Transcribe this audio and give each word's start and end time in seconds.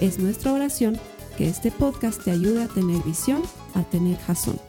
Es 0.00 0.18
nuestra 0.18 0.52
oración 0.52 1.00
que 1.38 1.48
este 1.48 1.70
podcast 1.70 2.22
te 2.22 2.30
ayude 2.30 2.64
a 2.64 2.68
tener 2.68 3.02
visión, 3.02 3.42
a 3.74 3.82
tener 3.82 4.18
jazón. 4.18 4.60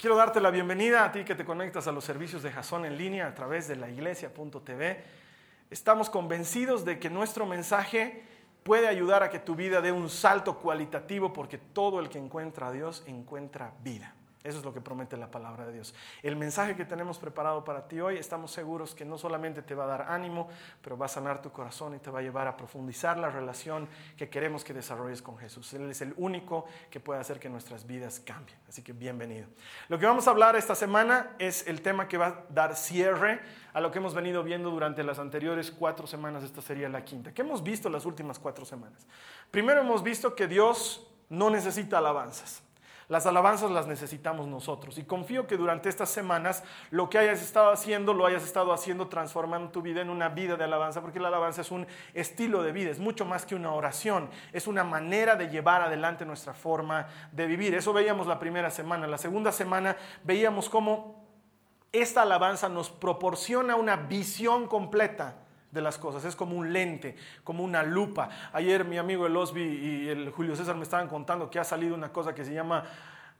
Quiero 0.00 0.16
darte 0.16 0.40
la 0.40 0.50
bienvenida 0.50 1.04
a 1.04 1.12
ti 1.12 1.22
que 1.22 1.34
te 1.34 1.44
conectas 1.44 1.86
a 1.86 1.92
los 1.92 2.02
servicios 2.02 2.42
de 2.42 2.50
Jason 2.50 2.86
en 2.86 2.96
línea 2.96 3.26
a 3.26 3.34
través 3.34 3.68
de 3.68 3.76
la 3.76 3.90
iglesia.tv. 3.90 5.04
Estamos 5.70 6.08
convencidos 6.08 6.86
de 6.86 6.98
que 6.98 7.10
nuestro 7.10 7.44
mensaje 7.44 8.22
puede 8.62 8.88
ayudar 8.88 9.22
a 9.22 9.28
que 9.28 9.38
tu 9.38 9.54
vida 9.54 9.82
dé 9.82 9.92
un 9.92 10.08
salto 10.08 10.60
cualitativo 10.60 11.34
porque 11.34 11.58
todo 11.58 12.00
el 12.00 12.08
que 12.08 12.18
encuentra 12.18 12.68
a 12.68 12.72
Dios 12.72 13.04
encuentra 13.06 13.74
vida. 13.84 14.14
Eso 14.48 14.60
es 14.60 14.64
lo 14.64 14.72
que 14.72 14.80
promete 14.80 15.18
la 15.18 15.30
palabra 15.30 15.66
de 15.66 15.74
Dios. 15.74 15.94
El 16.22 16.34
mensaje 16.34 16.74
que 16.74 16.86
tenemos 16.86 17.18
preparado 17.18 17.64
para 17.64 17.86
ti 17.86 18.00
hoy, 18.00 18.16
estamos 18.16 18.50
seguros 18.50 18.94
que 18.94 19.04
no 19.04 19.18
solamente 19.18 19.60
te 19.60 19.74
va 19.74 19.84
a 19.84 19.86
dar 19.86 20.02
ánimo, 20.08 20.48
pero 20.80 20.96
va 20.96 21.04
a 21.04 21.08
sanar 21.10 21.42
tu 21.42 21.52
corazón 21.52 21.94
y 21.94 21.98
te 21.98 22.10
va 22.10 22.20
a 22.20 22.22
llevar 22.22 22.46
a 22.48 22.56
profundizar 22.56 23.18
la 23.18 23.28
relación 23.28 23.86
que 24.16 24.30
queremos 24.30 24.64
que 24.64 24.72
desarrolles 24.72 25.20
con 25.20 25.36
Jesús. 25.36 25.74
Él 25.74 25.90
es 25.90 26.00
el 26.00 26.14
único 26.16 26.64
que 26.90 26.98
puede 26.98 27.20
hacer 27.20 27.38
que 27.38 27.50
nuestras 27.50 27.86
vidas 27.86 28.20
cambien. 28.20 28.58
Así 28.66 28.80
que 28.82 28.94
bienvenido. 28.94 29.46
Lo 29.88 29.98
que 29.98 30.06
vamos 30.06 30.26
a 30.26 30.30
hablar 30.30 30.56
esta 30.56 30.74
semana 30.74 31.32
es 31.38 31.66
el 31.66 31.82
tema 31.82 32.08
que 32.08 32.16
va 32.16 32.26
a 32.26 32.44
dar 32.48 32.74
cierre 32.74 33.40
a 33.74 33.82
lo 33.82 33.90
que 33.90 33.98
hemos 33.98 34.14
venido 34.14 34.42
viendo 34.42 34.70
durante 34.70 35.04
las 35.04 35.18
anteriores 35.18 35.70
cuatro 35.70 36.06
semanas. 36.06 36.42
Esta 36.42 36.62
sería 36.62 36.88
la 36.88 37.04
quinta. 37.04 37.34
¿Qué 37.34 37.42
hemos 37.42 37.62
visto 37.62 37.90
las 37.90 38.06
últimas 38.06 38.38
cuatro 38.38 38.64
semanas? 38.64 39.06
Primero 39.50 39.82
hemos 39.82 40.02
visto 40.02 40.34
que 40.34 40.46
Dios 40.46 41.06
no 41.28 41.50
necesita 41.50 41.98
alabanzas. 41.98 42.62
Las 43.08 43.24
alabanzas 43.24 43.70
las 43.70 43.86
necesitamos 43.86 44.48
nosotros. 44.48 44.98
Y 44.98 45.04
confío 45.04 45.46
que 45.46 45.56
durante 45.56 45.88
estas 45.88 46.10
semanas 46.10 46.62
lo 46.90 47.08
que 47.08 47.16
hayas 47.16 47.40
estado 47.40 47.70
haciendo, 47.70 48.12
lo 48.12 48.26
hayas 48.26 48.44
estado 48.44 48.70
haciendo 48.70 49.08
transformando 49.08 49.70
tu 49.70 49.80
vida 49.80 50.02
en 50.02 50.10
una 50.10 50.28
vida 50.28 50.56
de 50.56 50.64
alabanza, 50.64 51.00
porque 51.00 51.18
la 51.18 51.28
alabanza 51.28 51.62
es 51.62 51.70
un 51.70 51.86
estilo 52.12 52.62
de 52.62 52.72
vida, 52.72 52.90
es 52.90 52.98
mucho 52.98 53.24
más 53.24 53.46
que 53.46 53.54
una 53.54 53.72
oración, 53.72 54.28
es 54.52 54.66
una 54.66 54.84
manera 54.84 55.36
de 55.36 55.48
llevar 55.48 55.80
adelante 55.80 56.26
nuestra 56.26 56.52
forma 56.52 57.06
de 57.32 57.46
vivir. 57.46 57.74
Eso 57.74 57.94
veíamos 57.94 58.26
la 58.26 58.38
primera 58.38 58.70
semana. 58.70 59.06
La 59.06 59.18
segunda 59.18 59.52
semana 59.52 59.96
veíamos 60.22 60.68
cómo 60.68 61.24
esta 61.92 62.22
alabanza 62.22 62.68
nos 62.68 62.90
proporciona 62.90 63.74
una 63.74 63.96
visión 63.96 64.66
completa 64.66 65.47
de 65.70 65.80
las 65.80 65.98
cosas. 65.98 66.24
Es 66.24 66.36
como 66.36 66.56
un 66.56 66.72
lente, 66.72 67.16
como 67.44 67.64
una 67.64 67.82
lupa. 67.82 68.28
Ayer 68.52 68.84
mi 68.84 68.98
amigo 68.98 69.26
el 69.26 69.36
Osby 69.36 69.62
y 69.62 70.08
el 70.08 70.30
Julio 70.30 70.56
César 70.56 70.76
me 70.76 70.82
estaban 70.82 71.08
contando 71.08 71.50
que 71.50 71.58
ha 71.58 71.64
salido 71.64 71.94
una 71.94 72.12
cosa 72.12 72.34
que 72.34 72.44
se 72.44 72.52
llama 72.52 72.84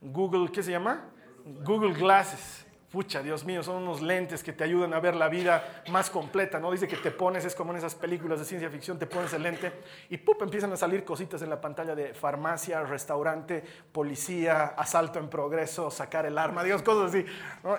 Google, 0.01 0.51
¿qué 0.53 0.63
se 0.63 0.71
llama? 0.71 1.05
Google 1.45 1.95
Glasses. 1.95 2.67
Pucha, 2.91 3.23
Dios 3.23 3.45
mío, 3.45 3.63
son 3.63 3.83
unos 3.83 4.01
lentes 4.01 4.43
que 4.43 4.55
te 4.55 4.65
ayudan 4.65 4.95
a 4.95 5.01
ver 5.01 5.15
la 5.15 5.29
vida 5.29 5.83
más 5.91 6.09
completa, 6.09 6.59
¿no? 6.59 6.71
Dice 6.71 6.89
que 6.89 6.97
te 6.97 7.11
pones, 7.11 7.45
es 7.45 7.55
como 7.55 7.73
en 7.73 7.77
esas 7.77 7.95
películas 7.95 8.39
de 8.39 8.47
ciencia 8.47 8.71
ficción, 8.71 8.99
te 8.99 9.05
pones 9.05 9.31
el 9.35 9.43
lente 9.43 9.71
y 10.09 10.17
¡pup! 10.17 10.41
empiezan 10.41 10.73
a 10.73 10.77
salir 10.79 11.05
cositas 11.05 11.43
en 11.43 11.51
la 11.51 11.61
pantalla 11.61 11.95
de 11.95 12.15
farmacia, 12.15 12.83
restaurante, 12.85 13.63
policía, 13.93 14.69
asalto 14.69 15.19
en 15.19 15.29
progreso, 15.29 15.91
sacar 15.91 16.25
el 16.25 16.39
arma, 16.39 16.65
Dios, 16.65 16.81
cosas 16.83 17.15
así, 17.15 17.27
¿no? 17.63 17.77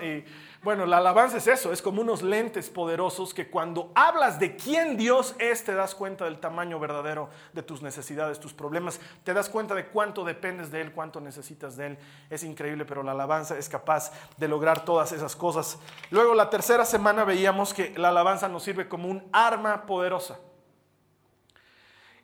Bueno, 0.61 0.85
la 0.85 0.97
alabanza 0.97 1.37
es 1.37 1.47
eso, 1.47 1.71
es 1.71 1.81
como 1.81 2.01
unos 2.01 2.21
lentes 2.21 2.69
poderosos 2.69 3.33
que 3.33 3.49
cuando 3.49 3.91
hablas 3.95 4.39
de 4.39 4.57
quién 4.57 4.97
Dios 4.97 5.33
es, 5.39 5.63
te 5.63 5.73
das 5.73 5.95
cuenta 5.95 6.25
del 6.25 6.39
tamaño 6.39 6.79
verdadero 6.79 7.29
de 7.53 7.63
tus 7.63 7.81
necesidades, 7.81 8.41
tus 8.41 8.53
problemas, 8.53 8.99
te 9.23 9.33
das 9.33 9.47
cuenta 9.47 9.73
de 9.73 9.87
cuánto 9.87 10.25
dependes 10.25 10.69
de 10.69 10.81
Él, 10.81 10.91
cuánto 10.91 11.21
necesitas 11.21 11.77
de 11.77 11.87
Él. 11.87 11.97
Es 12.29 12.43
increíble, 12.43 12.83
pero 12.83 13.03
la 13.03 13.11
alabanza 13.11 13.57
es 13.57 13.69
capaz 13.69 14.11
de 14.35 14.49
lograr 14.49 14.83
todas 14.83 15.13
esas 15.13 15.33
cosas. 15.33 15.79
Luego, 16.11 16.33
la 16.33 16.49
tercera 16.49 16.83
semana 16.83 17.23
veíamos 17.23 17.73
que 17.73 17.97
la 17.97 18.09
alabanza 18.09 18.49
nos 18.49 18.63
sirve 18.63 18.89
como 18.89 19.07
un 19.07 19.29
arma 19.31 19.85
poderosa 19.85 20.39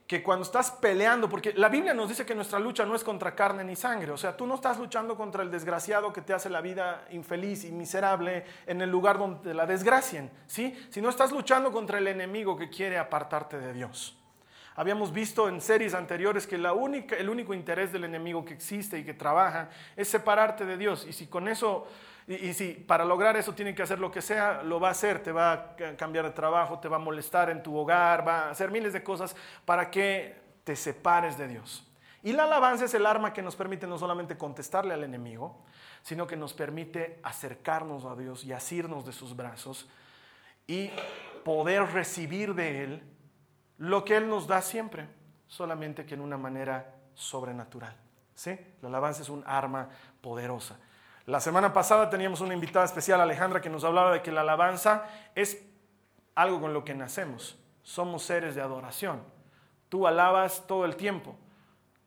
que 0.07 0.21
cuando 0.21 0.43
estás 0.43 0.69
peleando, 0.69 1.27
porque 1.27 1.53
la 1.53 1.67
Biblia 1.67 1.93
nos 1.93 2.09
dice 2.09 2.25
que 2.25 2.35
nuestra 2.35 2.59
lucha 2.59 2.85
no 2.85 2.95
es 2.95 3.03
contra 3.03 3.33
carne 3.33 3.63
ni 3.63 3.75
sangre, 3.75 4.11
o 4.11 4.17
sea, 4.17 4.37
tú 4.37 4.45
no 4.45 4.53
estás 4.55 4.77
luchando 4.77 5.15
contra 5.17 5.41
el 5.41 5.49
desgraciado 5.49 6.13
que 6.13 6.21
te 6.21 6.33
hace 6.33 6.49
la 6.49 6.61
vida 6.61 7.05
infeliz 7.09 7.63
y 7.63 7.71
miserable 7.71 8.45
en 8.67 8.81
el 8.81 8.91
lugar 8.91 9.17
donde 9.17 9.53
la 9.55 9.65
desgracien, 9.65 10.29
¿sí? 10.45 10.77
Sino 10.91 11.09
estás 11.09 11.31
luchando 11.31 11.71
contra 11.71 11.97
el 11.97 12.07
enemigo 12.07 12.55
que 12.55 12.69
quiere 12.69 12.99
apartarte 12.99 13.57
de 13.59 13.73
Dios. 13.73 14.15
Habíamos 14.75 15.13
visto 15.13 15.47
en 15.47 15.61
series 15.61 15.93
anteriores 15.93 16.45
que 16.45 16.55
el 16.55 17.29
único 17.29 17.53
interés 17.53 17.91
del 17.93 18.03
enemigo 18.03 18.43
que 18.43 18.53
existe 18.53 18.99
y 18.99 19.05
que 19.05 19.13
trabaja 19.13 19.69
es 19.95 20.09
separarte 20.09 20.65
de 20.65 20.77
Dios. 20.77 21.07
Y 21.07 21.13
si 21.13 21.27
con 21.27 21.47
eso 21.47 21.87
y, 22.27 22.53
si 22.53 22.73
para 22.73 23.05
lograr 23.05 23.37
eso 23.37 23.53
tiene 23.53 23.75
que 23.75 23.83
hacer 23.83 23.99
lo 23.99 24.11
que 24.11 24.21
sea, 24.21 24.63
lo 24.63 24.79
va 24.79 24.87
a 24.87 24.91
hacer, 24.91 25.21
te 25.21 25.31
va 25.31 25.51
a 25.53 25.75
cambiar 25.95 26.25
de 26.25 26.31
trabajo, 26.31 26.79
te 26.79 26.87
va 26.87 26.95
a 26.95 26.99
molestar 26.99 27.49
en 27.49 27.61
tu 27.61 27.75
hogar, 27.77 28.27
va 28.27 28.45
a 28.45 28.49
hacer 28.49 28.71
miles 28.71 28.93
de 28.93 29.03
cosas 29.03 29.35
para 29.63 29.91
que 29.91 30.35
te 30.63 30.75
separes 30.75 31.37
de 31.37 31.47
Dios. 31.47 31.87
Y 32.23 32.33
la 32.33 32.45
alabanza 32.45 32.85
es 32.85 32.93
el 32.95 33.05
arma 33.05 33.33
que 33.33 33.43
nos 33.43 33.55
permite 33.55 33.85
no 33.85 33.99
solamente 33.99 34.35
contestarle 34.35 34.95
al 34.95 35.03
enemigo, 35.03 35.63
sino 36.01 36.25
que 36.25 36.35
nos 36.35 36.53
permite 36.53 37.19
acercarnos 37.21 38.03
a 38.05 38.15
Dios 38.15 38.43
y 38.43 38.51
asirnos 38.51 39.05
de 39.05 39.11
sus 39.11 39.35
brazos 39.35 39.87
y 40.65 40.89
poder 41.43 41.83
recibir 41.93 42.55
de 42.55 42.83
Él 42.83 43.03
lo 43.77 44.03
que 44.03 44.17
Él 44.17 44.27
nos 44.27 44.47
da 44.47 44.63
siempre, 44.63 45.07
solamente 45.47 46.07
que 46.07 46.15
en 46.15 46.21
una 46.21 46.37
manera 46.37 46.95
sobrenatural. 47.13 47.95
¿sí? 48.33 48.57
La 48.81 48.87
alabanza 48.87 49.21
es 49.21 49.29
un 49.29 49.43
arma 49.45 49.89
poderosa. 50.21 50.79
La 51.25 51.39
semana 51.39 51.73
pasada 51.73 52.09
teníamos 52.09 52.41
una 52.41 52.53
invitada 52.53 52.85
especial, 52.85 53.19
Alejandra, 53.19 53.59
que 53.59 53.69
nos 53.69 53.83
hablaba 53.83 54.11
de 54.11 54.21
que 54.21 54.31
la 54.31 54.41
alabanza 54.41 55.05
es 55.33 55.65
algo 56.35 56.61
con 56.61 56.73
lo 56.73 56.83
que 56.83 56.93
nacemos. 56.93 57.57
Somos 57.81 58.21
seres 58.21 58.53
de 58.53 58.61
adoración. 58.61 59.23
Tú 59.89 60.05
alabas 60.05 60.67
todo 60.67 60.85
el 60.85 60.95
tiempo. 60.95 61.35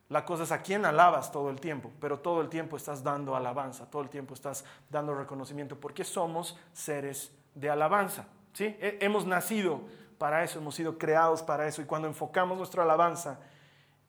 La 0.07 0.23
cosa 0.23 0.43
es 0.43 0.51
a 0.53 0.61
quién 0.61 0.85
alabas 0.85 1.33
todo 1.33 1.49
el 1.49 1.59
tiempo, 1.59 1.91
pero 1.99 2.19
todo 2.19 2.41
el 2.41 2.47
tiempo 2.47 2.77
estás 2.77 3.03
dando 3.03 3.35
alabanza, 3.35 3.89
todo 3.91 4.01
el 4.01 4.09
tiempo 4.09 4.33
estás 4.33 4.63
dando 4.89 5.13
reconocimiento, 5.13 5.79
porque 5.79 6.03
somos 6.03 6.57
seres 6.73 7.31
de 7.53 7.69
alabanza. 7.69 8.25
¿sí? 8.53 8.75
Hemos 8.79 9.27
nacido 9.27 9.81
para 10.17 10.43
eso, 10.43 10.59
hemos 10.59 10.75
sido 10.75 10.97
creados 10.97 11.43
para 11.43 11.67
eso, 11.67 11.81
y 11.81 11.85
cuando 11.85 12.07
enfocamos 12.07 12.57
nuestra 12.57 12.83
alabanza 12.83 13.39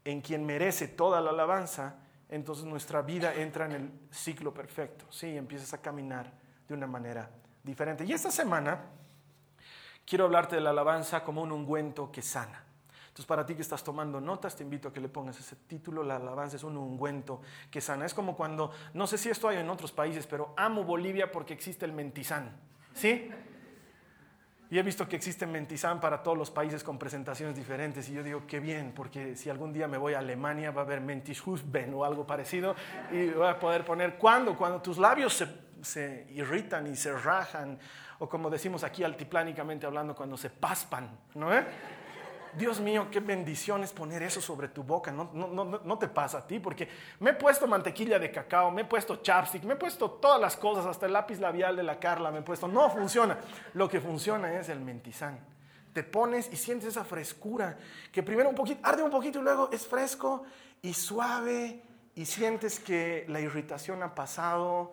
en 0.04 0.22
quien 0.22 0.46
merece 0.46 0.88
toda 0.88 1.20
la 1.20 1.30
alabanza, 1.30 1.96
entonces 2.30 2.64
nuestra 2.64 3.02
vida 3.02 3.34
entra 3.34 3.66
en 3.66 3.72
el 3.72 3.90
ciclo 4.10 4.54
perfecto, 4.54 5.04
¿sí? 5.10 5.36
empiezas 5.36 5.74
a 5.74 5.82
caminar 5.82 6.32
de 6.66 6.74
una 6.74 6.86
manera 6.86 7.28
diferente. 7.62 8.04
Y 8.04 8.12
esta 8.12 8.30
semana 8.30 8.82
quiero 10.06 10.24
hablarte 10.24 10.54
de 10.54 10.62
la 10.62 10.70
alabanza 10.70 11.24
como 11.24 11.42
un 11.42 11.50
ungüento 11.50 12.10
que 12.12 12.22
sana. 12.22 12.64
Entonces, 13.08 13.26
para 13.26 13.44
ti 13.44 13.56
que 13.56 13.62
estás 13.62 13.82
tomando 13.82 14.20
notas, 14.20 14.54
te 14.54 14.62
invito 14.62 14.88
a 14.88 14.92
que 14.92 15.00
le 15.00 15.08
pongas 15.08 15.38
ese 15.40 15.56
título, 15.56 16.04
la 16.04 16.16
alabanza 16.16 16.54
es 16.54 16.62
un 16.62 16.76
ungüento 16.76 17.42
que 17.68 17.80
sana. 17.80 18.06
Es 18.06 18.14
como 18.14 18.36
cuando, 18.36 18.70
no 18.94 19.08
sé 19.08 19.18
si 19.18 19.28
esto 19.28 19.48
hay 19.48 19.56
en 19.58 19.68
otros 19.68 19.90
países, 19.90 20.28
pero 20.28 20.54
amo 20.56 20.84
Bolivia 20.84 21.32
porque 21.32 21.52
existe 21.52 21.84
el 21.84 21.92
mentizán, 21.92 22.56
¿sí? 22.94 23.28
Y 24.70 24.78
he 24.78 24.82
visto 24.84 25.08
que 25.08 25.16
existe 25.16 25.46
Mentizán 25.46 25.98
para 25.98 26.22
todos 26.22 26.38
los 26.38 26.50
países 26.50 26.84
con 26.84 26.96
presentaciones 26.96 27.56
diferentes. 27.56 28.08
Y 28.08 28.14
yo 28.14 28.22
digo, 28.22 28.44
qué 28.46 28.60
bien, 28.60 28.92
porque 28.94 29.34
si 29.34 29.50
algún 29.50 29.72
día 29.72 29.88
me 29.88 29.98
voy 29.98 30.14
a 30.14 30.20
Alemania 30.20 30.70
va 30.70 30.82
a 30.82 30.84
haber 30.84 31.00
Mentishusben 31.00 31.92
o 31.92 32.04
algo 32.04 32.24
parecido. 32.24 32.76
Y 33.10 33.30
voy 33.30 33.48
a 33.48 33.58
poder 33.58 33.84
poner, 33.84 34.14
¿cuándo? 34.14 34.56
Cuando 34.56 34.80
tus 34.80 34.96
labios 34.96 35.34
se, 35.34 35.48
se 35.82 36.28
irritan 36.30 36.86
y 36.86 36.94
se 36.94 37.12
rajan. 37.12 37.80
O 38.20 38.28
como 38.28 38.48
decimos 38.48 38.84
aquí 38.84 39.02
altiplánicamente 39.02 39.86
hablando, 39.86 40.14
cuando 40.14 40.36
se 40.36 40.50
paspan. 40.50 41.18
¿No? 41.34 41.52
Eh? 41.52 41.66
Dios 42.54 42.80
mío, 42.80 43.08
qué 43.10 43.20
bendición 43.20 43.82
es 43.84 43.92
poner 43.92 44.22
eso 44.22 44.40
sobre 44.40 44.68
tu 44.68 44.82
boca. 44.82 45.10
No, 45.12 45.30
no, 45.32 45.64
no, 45.64 45.98
te 45.98 46.08
pasa 46.08 46.38
a 46.38 46.46
ti, 46.46 46.58
porque 46.58 46.88
me 47.20 47.30
he 47.30 47.34
puesto 47.34 47.66
mantequilla 47.66 48.18
de 48.18 48.30
cacao, 48.30 48.70
me 48.70 48.82
he 48.82 48.84
puesto 48.84 49.16
chapstick, 49.16 49.64
me 49.64 49.74
he 49.74 49.76
puesto 49.76 50.10
todas 50.10 50.40
las 50.40 50.56
cosas, 50.56 50.86
hasta 50.86 51.06
el 51.06 51.12
lápiz 51.12 51.38
labial 51.38 51.76
de 51.76 51.82
la 51.82 51.98
Carla 51.98 52.30
me 52.30 52.40
he 52.40 52.42
puesto. 52.42 52.68
No 52.68 52.90
funciona. 52.90 53.38
Lo 53.74 53.88
que 53.88 54.00
funciona 54.00 54.58
es 54.58 54.68
el 54.68 54.80
mentizán. 54.80 55.38
Te 55.92 56.02
pones 56.02 56.52
y 56.52 56.56
sientes 56.56 56.88
esa 56.88 57.04
frescura, 57.04 57.76
que 58.12 58.22
primero 58.22 58.48
un 58.48 58.54
poquito, 58.54 58.80
arde 58.82 59.02
un 59.02 59.10
poquito 59.10 59.40
y 59.40 59.42
luego 59.42 59.70
es 59.72 59.86
fresco 59.86 60.44
y 60.82 60.94
suave 60.94 61.82
y 62.14 62.26
sientes 62.26 62.78
que 62.78 63.24
la 63.28 63.40
irritación 63.40 64.02
ha 64.02 64.14
pasado 64.14 64.92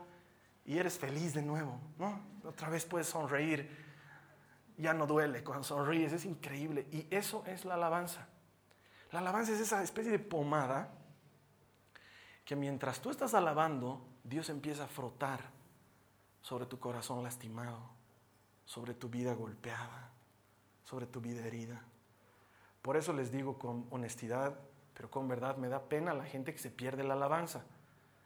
y 0.66 0.78
eres 0.78 0.98
feliz 0.98 1.34
de 1.34 1.42
nuevo, 1.42 1.80
¿no? 1.98 2.20
Otra 2.44 2.70
vez 2.70 2.86
puedes 2.86 3.08
sonreír 3.08 3.87
ya 4.78 4.94
no 4.94 5.08
duele, 5.08 5.44
cuando 5.44 5.64
sonríes, 5.64 6.14
es 6.14 6.26
increíble. 6.26 6.88
Y 6.92 7.08
eso 7.10 7.44
es 7.48 7.66
la 7.66 7.74
alabanza. 7.74 8.28
La 9.12 9.20
alabanza 9.20 9.54
es 9.54 9.60
esa 9.60 9.82
especie 9.84 10.12
de 10.12 10.20
pomada 10.20 10.92
que 12.46 12.56
mientras 12.56 13.02
tú 13.02 13.10
estás 13.10 13.34
alabando, 13.34 14.06
Dios 14.24 14.50
empieza 14.50 14.86
a 14.86 14.88
frotar 14.88 15.42
sobre 16.42 16.66
tu 16.66 16.80
corazón 16.80 17.24
lastimado, 17.24 17.90
sobre 18.66 18.94
tu 18.94 19.10
vida 19.10 19.34
golpeada, 19.34 20.12
sobre 20.84 21.08
tu 21.08 21.20
vida 21.20 21.46
herida. 21.46 21.82
Por 22.82 22.96
eso 22.96 23.12
les 23.12 23.32
digo 23.32 23.58
con 23.58 23.88
honestidad, 23.90 24.58
pero 24.94 25.10
con 25.12 25.28
verdad, 25.28 25.58
me 25.58 25.68
da 25.68 25.90
pena 25.90 26.14
la 26.14 26.26
gente 26.26 26.54
que 26.54 26.60
se 26.60 26.72
pierde 26.72 27.04
la 27.04 27.16
alabanza, 27.16 27.66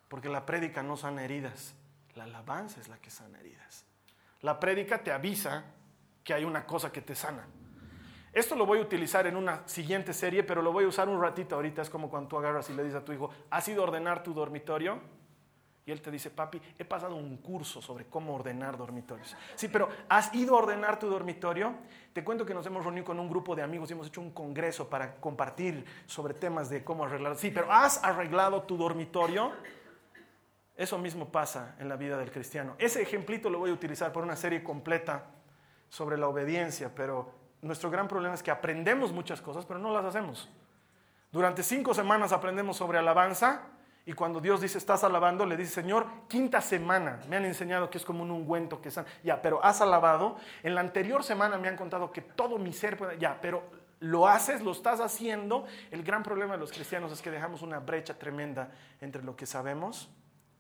porque 0.08 0.30
la 0.30 0.46
prédica 0.46 0.84
no 0.84 0.98
sana 0.98 1.24
heridas, 1.24 1.74
la 2.16 2.26
alabanza 2.26 2.80
es 2.80 2.88
la 2.88 2.98
que 2.98 3.10
sana 3.10 3.40
heridas. 3.40 3.86
La 4.42 4.60
prédica 4.60 5.04
te 5.04 5.12
avisa 5.12 5.66
que 6.24 6.34
hay 6.34 6.44
una 6.44 6.66
cosa 6.66 6.92
que 6.92 7.02
te 7.02 7.16
sana. 7.16 7.46
Esto 8.34 8.56
lo 8.56 8.66
voy 8.66 8.80
a 8.80 8.82
utilizar 8.82 9.28
en 9.28 9.36
una 9.36 9.68
siguiente 9.68 10.14
serie, 10.14 10.44
pero 10.44 10.62
lo 10.62 10.72
voy 10.72 10.86
a 10.86 10.88
usar 10.88 11.10
un 11.10 11.22
ratito 11.22 11.56
ahorita. 11.56 11.82
Es 11.82 11.90
como 11.90 12.10
cuando 12.10 12.30
tú 12.30 12.38
agarras 12.38 12.70
y 12.70 12.74
le 12.74 12.84
dices 12.84 13.02
a 13.02 13.06
tu 13.06 13.12
hijo, 13.12 13.30
¿has 13.50 13.68
ido 13.68 13.82
a 13.82 13.88
ordenar 13.88 14.24
tu 14.24 14.34
dormitorio? 14.34 15.02
Y 15.86 15.92
él 15.92 16.02
te 16.02 16.12
dice, 16.12 16.30
papi, 16.30 16.62
he 16.78 16.86
pasado 16.86 17.16
un 17.16 17.38
curso 17.38 17.82
sobre 17.82 18.06
cómo 18.06 18.36
ordenar 18.36 18.78
dormitorios. 18.78 19.36
Sí, 19.56 19.68
pero 19.68 19.90
¿has 20.08 20.34
ido 20.34 20.56
a 20.56 20.60
ordenar 20.60 21.00
tu 21.00 21.10
dormitorio? 21.10 21.74
Te 22.14 22.24
cuento 22.24 22.46
que 22.46 22.54
nos 22.54 22.66
hemos 22.68 22.84
reunido 22.84 23.06
con 23.06 23.20
un 23.20 23.30
grupo 23.30 23.56
de 23.56 23.64
amigos 23.64 23.90
y 23.90 23.94
hemos 23.94 24.08
hecho 24.08 24.22
un 24.22 24.32
congreso 24.32 24.88
para 24.88 25.16
compartir 25.16 25.84
sobre 26.06 26.34
temas 26.36 26.70
de 26.70 26.84
cómo 26.84 27.04
arreglar. 27.04 27.36
Sí, 27.36 27.52
pero 27.52 27.70
¿has 27.72 28.02
arreglado 28.04 28.62
tu 28.62 28.78
dormitorio? 28.78 29.52
Eso 30.78 30.98
mismo 30.98 31.30
pasa 31.30 31.76
en 31.80 31.90
la 31.90 31.96
vida 31.96 32.18
del 32.18 32.32
cristiano. 32.32 32.76
Ese 32.78 33.02
ejemplito 33.02 33.50
lo 33.50 33.60
voy 33.60 33.72
a 33.72 33.74
utilizar 33.74 34.14
por 34.14 34.24
una 34.24 34.36
serie 34.36 34.64
completa 34.64 35.26
sobre 35.92 36.18
la 36.18 36.30
obediencia, 36.30 36.90
pero 36.96 37.30
nuestro 37.62 37.92
gran 37.92 38.08
problema 38.08 38.34
es 38.34 38.42
que 38.42 38.50
aprendemos 38.50 39.12
muchas 39.12 39.42
cosas, 39.42 39.66
pero 39.66 39.78
no 39.78 39.92
las 39.94 40.06
hacemos. 40.06 40.50
Durante 41.34 41.64
cinco 41.64 41.94
semanas 41.94 42.32
aprendemos 42.32 42.78
sobre 42.78 42.98
alabanza 42.98 43.64
y 44.06 44.14
cuando 44.14 44.40
Dios 44.40 44.62
dice, 44.62 44.78
estás 44.78 45.04
alabando, 45.04 45.46
le 45.46 45.58
dice, 45.58 45.74
Señor, 45.74 46.08
quinta 46.30 46.62
semana, 46.62 47.20
me 47.28 47.36
han 47.36 47.44
enseñado 47.44 47.90
que 47.90 47.98
es 47.98 48.06
como 48.06 48.24
un 48.24 48.32
ungüento 48.32 48.82
que 48.82 48.88
están, 48.88 49.06
ya, 49.22 49.42
pero 49.42 49.64
has 49.64 49.82
alabado. 49.82 50.38
En 50.64 50.76
la 50.76 50.82
anterior 50.82 51.26
semana 51.26 51.58
me 51.58 51.68
han 51.68 51.76
contado 51.76 52.10
que 52.10 52.22
todo 52.22 52.58
mi 52.58 52.72
ser 52.72 52.98
puede, 52.98 53.20
ya, 53.20 53.38
pero 53.42 53.62
lo 54.00 54.30
haces, 54.30 54.62
lo 54.62 54.72
estás 54.72 55.02
haciendo. 55.02 55.66
El 55.92 56.04
gran 56.04 56.24
problema 56.24 56.54
de 56.54 56.60
los 56.60 56.72
cristianos 56.72 57.12
es 57.12 57.22
que 57.22 57.30
dejamos 57.30 57.64
una 57.64 57.80
brecha 57.80 58.18
tremenda 58.18 58.72
entre 59.02 59.24
lo 59.24 59.36
que 59.36 59.46
sabemos 59.46 60.10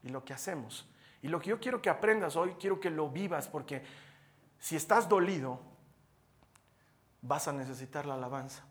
y 0.03 0.09
lo 0.09 0.25
que 0.25 0.33
hacemos. 0.33 0.89
Y 1.21 1.29
lo 1.29 1.39
que 1.39 1.51
yo 1.51 1.59
quiero 1.61 1.81
que 1.81 1.89
aprendas 1.89 2.35
hoy, 2.35 2.55
quiero 2.59 2.81
que 2.81 2.89
lo 2.89 3.09
vivas, 3.09 3.47
porque 3.47 3.81
si 4.61 4.75
estás 4.75 5.09
dolido, 5.09 5.59
vas 7.21 7.47
a 7.47 7.51
necesitar 7.51 8.05
la 8.05 8.13
alabanza. 8.13 8.63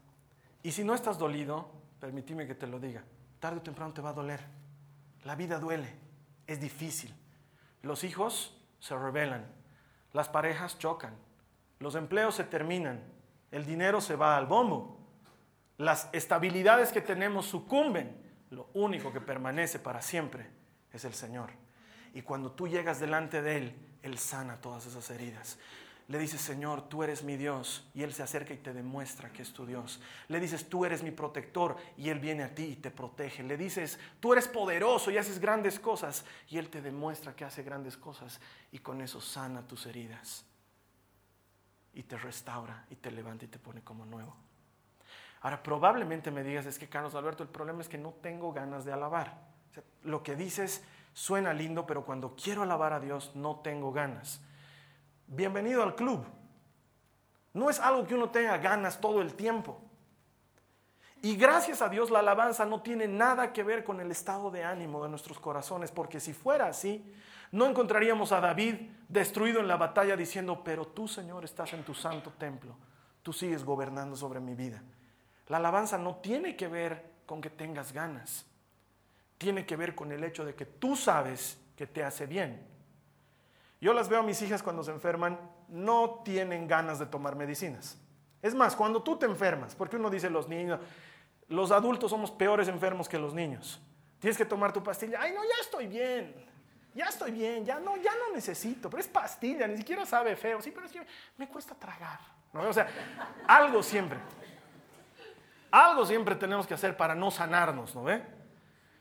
Y 0.62 0.70
si 0.70 0.84
no 0.84 0.94
estás 0.94 1.18
dolido, 1.18 1.68
permíteme 1.98 2.46
que 2.46 2.54
te 2.54 2.68
lo 2.68 2.78
diga, 2.78 3.02
tarde 3.40 3.58
o 3.58 3.62
temprano 3.62 3.92
te 3.92 4.00
va 4.00 4.10
a 4.10 4.14
doler. 4.14 4.40
La 5.24 5.34
vida 5.34 5.58
duele, 5.58 5.92
es 6.46 6.60
difícil. 6.60 7.12
Los 7.82 8.04
hijos 8.04 8.56
se 8.78 8.96
rebelan, 8.96 9.46
las 10.12 10.28
parejas 10.28 10.78
chocan, 10.78 11.14
los 11.80 11.96
empleos 11.96 12.36
se 12.36 12.44
terminan, 12.44 13.02
el 13.50 13.66
dinero 13.66 14.00
se 14.00 14.14
va 14.14 14.36
al 14.36 14.46
bombo, 14.46 14.96
las 15.76 16.08
estabilidades 16.12 16.92
que 16.92 17.00
tenemos 17.00 17.46
sucumben. 17.46 18.30
Lo 18.50 18.68
único 18.74 19.12
que 19.12 19.20
permanece 19.20 19.80
para 19.80 20.02
siempre 20.02 20.48
es 20.92 21.04
el 21.04 21.14
Señor. 21.14 21.50
Y 22.14 22.22
cuando 22.22 22.52
tú 22.52 22.68
llegas 22.68 23.00
delante 23.00 23.42
de 23.42 23.56
Él, 23.56 23.89
Él 24.02 24.18
sana 24.18 24.60
todas 24.60 24.86
esas 24.86 25.08
heridas. 25.10 25.58
Le 26.10 26.18
dices, 26.18 26.40
Señor, 26.40 26.88
tú 26.88 27.04
eres 27.04 27.22
mi 27.22 27.36
Dios. 27.36 27.88
Y 27.94 28.02
Él 28.02 28.12
se 28.12 28.24
acerca 28.24 28.52
y 28.52 28.56
te 28.56 28.72
demuestra 28.72 29.32
que 29.32 29.42
es 29.42 29.52
tu 29.52 29.64
Dios. 29.64 30.00
Le 30.26 30.40
dices, 30.40 30.68
tú 30.68 30.84
eres 30.84 31.04
mi 31.04 31.12
protector. 31.12 31.76
Y 31.96 32.08
Él 32.08 32.18
viene 32.18 32.42
a 32.42 32.52
ti 32.52 32.64
y 32.64 32.76
te 32.76 32.90
protege. 32.90 33.44
Le 33.44 33.56
dices, 33.56 33.96
tú 34.18 34.32
eres 34.32 34.48
poderoso 34.48 35.12
y 35.12 35.18
haces 35.18 35.38
grandes 35.38 35.78
cosas. 35.78 36.24
Y 36.48 36.58
Él 36.58 36.68
te 36.68 36.82
demuestra 36.82 37.36
que 37.36 37.44
hace 37.44 37.62
grandes 37.62 37.96
cosas. 37.96 38.40
Y 38.72 38.80
con 38.80 39.00
eso 39.00 39.20
sana 39.20 39.64
tus 39.64 39.86
heridas. 39.86 40.44
Y 41.94 42.02
te 42.02 42.18
restaura 42.18 42.86
y 42.90 42.96
te 42.96 43.12
levanta 43.12 43.44
y 43.44 43.48
te 43.48 43.60
pone 43.60 43.82
como 43.82 44.04
nuevo. 44.04 44.34
Ahora, 45.42 45.62
probablemente 45.62 46.32
me 46.32 46.42
digas, 46.42 46.66
es 46.66 46.76
que 46.76 46.88
Carlos 46.88 47.14
Alberto, 47.14 47.44
el 47.44 47.48
problema 47.48 47.82
es 47.82 47.88
que 47.88 47.98
no 47.98 48.14
tengo 48.20 48.52
ganas 48.52 48.84
de 48.84 48.92
alabar. 48.92 49.48
lo 50.02 50.24
que 50.24 50.34
dices 50.34 50.82
suena 51.20 51.52
lindo, 51.52 51.86
pero 51.86 52.04
cuando 52.04 52.34
quiero 52.34 52.62
alabar 52.62 52.92
a 52.92 53.00
Dios 53.00 53.32
no 53.34 53.56
tengo 53.56 53.92
ganas 53.92 54.40
bienvenido 55.30 55.82
al 55.82 55.94
club. 55.94 56.24
No 57.54 57.70
es 57.70 57.80
algo 57.80 58.06
que 58.06 58.14
uno 58.14 58.30
tenga 58.30 58.58
ganas 58.58 59.00
todo 59.00 59.22
el 59.22 59.34
tiempo. 59.34 59.80
Y 61.22 61.36
gracias 61.36 61.82
a 61.82 61.88
Dios 61.88 62.10
la 62.10 62.20
alabanza 62.20 62.64
no 62.64 62.82
tiene 62.82 63.06
nada 63.06 63.52
que 63.52 63.62
ver 63.62 63.84
con 63.84 64.00
el 64.00 64.10
estado 64.10 64.50
de 64.50 64.64
ánimo 64.64 65.02
de 65.02 65.10
nuestros 65.10 65.38
corazones, 65.38 65.90
porque 65.90 66.18
si 66.18 66.32
fuera 66.32 66.66
así, 66.66 67.14
no 67.52 67.66
encontraríamos 67.66 68.32
a 68.32 68.40
David 68.40 68.76
destruido 69.08 69.60
en 69.60 69.68
la 69.68 69.76
batalla 69.76 70.16
diciendo, 70.16 70.62
pero 70.64 70.86
tú 70.86 71.06
Señor 71.06 71.44
estás 71.44 71.72
en 71.74 71.84
tu 71.84 71.94
santo 71.94 72.32
templo, 72.38 72.74
tú 73.22 73.32
sigues 73.32 73.64
gobernando 73.64 74.16
sobre 74.16 74.40
mi 74.40 74.54
vida. 74.54 74.82
La 75.48 75.58
alabanza 75.58 75.98
no 75.98 76.16
tiene 76.16 76.56
que 76.56 76.68
ver 76.68 77.10
con 77.26 77.40
que 77.40 77.50
tengas 77.50 77.92
ganas, 77.92 78.46
tiene 79.40 79.64
que 79.64 79.74
ver 79.74 79.94
con 79.94 80.12
el 80.12 80.22
hecho 80.22 80.44
de 80.44 80.54
que 80.54 80.66
tú 80.66 80.94
sabes 80.94 81.58
que 81.74 81.86
te 81.86 82.04
hace 82.04 82.26
bien. 82.26 82.62
Yo 83.80 83.94
las 83.94 84.10
veo 84.10 84.20
a 84.20 84.22
mis 84.22 84.42
hijas 84.42 84.62
cuando 84.62 84.84
se 84.84 84.90
enferman, 84.90 85.40
no 85.68 86.20
tienen 86.22 86.68
ganas 86.68 86.98
de 86.98 87.06
tomar 87.06 87.36
medicinas. 87.36 87.96
Es 88.42 88.54
más, 88.54 88.76
cuando 88.76 89.02
tú 89.02 89.16
te 89.16 89.24
enfermas, 89.24 89.74
porque 89.74 89.96
uno 89.96 90.10
dice 90.10 90.28
los 90.28 90.46
niños, 90.46 90.78
los 91.48 91.70
adultos 91.70 92.10
somos 92.10 92.30
peores 92.30 92.68
enfermos 92.68 93.08
que 93.08 93.18
los 93.18 93.32
niños. 93.32 93.80
Tienes 94.18 94.36
que 94.36 94.44
tomar 94.44 94.74
tu 94.74 94.82
pastilla. 94.82 95.18
Ay, 95.22 95.32
no, 95.32 95.42
ya 95.42 95.62
estoy 95.62 95.86
bien. 95.86 96.34
Ya 96.94 97.06
estoy 97.06 97.30
bien, 97.30 97.64
ya 97.64 97.80
no, 97.80 97.96
ya 97.96 98.12
no 98.12 98.34
necesito. 98.34 98.90
Pero 98.90 99.00
es 99.00 99.08
pastilla, 99.08 99.66
ni 99.66 99.78
siquiera 99.78 100.04
sabe 100.04 100.36
feo. 100.36 100.60
Sí, 100.60 100.70
pero 100.70 100.84
es 100.84 100.92
que 100.92 101.00
me 101.38 101.48
cuesta 101.48 101.74
tragar. 101.74 102.20
O 102.52 102.72
sea, 102.74 102.86
algo 103.46 103.82
siempre. 103.82 104.18
Algo 105.70 106.04
siempre 106.04 106.34
tenemos 106.34 106.66
que 106.66 106.74
hacer 106.74 106.94
para 106.94 107.14
no 107.14 107.30
sanarnos, 107.30 107.94
¿no 107.94 108.02
ve? 108.02 108.39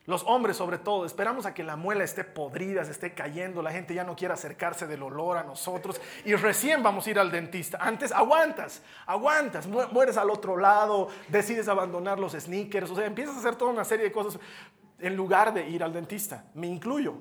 Los 0.10 0.24
hombres 0.24 0.58
sobre 0.58 0.80
todo, 0.80 1.06
esperamos 1.06 1.46
a 1.46 1.54
que 1.54 1.64
la 1.64 1.76
muela 1.76 2.04
esté 2.04 2.24
podrida, 2.24 2.84
se 2.84 2.90
esté 2.90 3.14
cayendo, 3.14 3.62
la 3.62 3.72
gente 3.72 3.94
ya 3.94 4.04
no 4.04 4.16
quiera 4.16 4.34
acercarse 4.34 4.88
del 4.88 5.04
olor 5.04 5.38
a 5.38 5.44
nosotros 5.44 6.02
y 6.26 6.34
recién 6.34 6.82
vamos 6.82 7.06
a 7.06 7.12
ir 7.12 7.20
al 7.20 7.30
dentista. 7.30 7.78
Antes 7.80 8.12
aguantas, 8.12 8.82
aguantas, 9.06 9.68
mueres 9.68 10.18
al 10.18 10.32
otro 10.32 10.58
lado, 10.58 11.10
decides 11.28 11.68
abandonar 11.68 12.20
los 12.20 12.34
sneakers, 12.34 12.90
o 12.90 12.96
sea, 12.96 13.06
empiezas 13.06 13.36
a 13.36 13.38
hacer 13.38 13.56
toda 13.56 13.70
una 13.70 13.84
serie 13.84 14.06
de 14.06 14.12
cosas 14.12 14.40
en 14.98 15.16
lugar 15.16 15.54
de 15.54 15.70
ir 15.70 15.84
al 15.84 15.94
dentista. 15.94 16.44
Me 16.56 16.66
incluyo. 16.66 17.14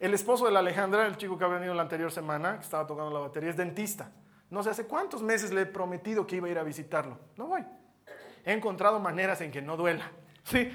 El 0.00 0.14
esposo 0.14 0.46
de 0.46 0.52
la 0.52 0.60
Alejandra, 0.60 1.06
el 1.06 1.18
chico 1.18 1.36
que 1.36 1.44
ha 1.44 1.48
venido 1.48 1.74
la 1.74 1.82
anterior 1.82 2.10
semana, 2.10 2.54
que 2.54 2.64
estaba 2.64 2.86
tocando 2.86 3.10
la 3.12 3.20
batería, 3.20 3.50
es 3.50 3.58
dentista. 3.58 4.10
No 4.48 4.62
sé 4.62 4.70
hace 4.70 4.86
cuántos 4.86 5.22
meses 5.22 5.52
le 5.52 5.60
he 5.60 5.66
prometido 5.66 6.26
que 6.26 6.36
iba 6.36 6.48
a 6.48 6.50
ir 6.50 6.58
a 6.58 6.62
visitarlo. 6.62 7.18
No 7.36 7.48
voy. 7.48 7.62
He 8.42 8.54
encontrado 8.54 8.98
maneras 9.00 9.42
en 9.42 9.50
que 9.50 9.60
no 9.60 9.76
duela. 9.76 10.10
Sí, 10.44 10.72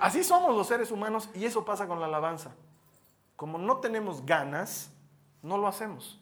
Así 0.00 0.24
somos 0.24 0.56
los 0.56 0.66
seres 0.66 0.90
humanos 0.90 1.28
y 1.34 1.44
eso 1.44 1.64
pasa 1.64 1.86
con 1.86 2.00
la 2.00 2.06
alabanza. 2.06 2.54
Como 3.36 3.58
no 3.58 3.76
tenemos 3.78 4.24
ganas, 4.24 4.92
no 5.42 5.58
lo 5.58 5.68
hacemos. 5.68 6.20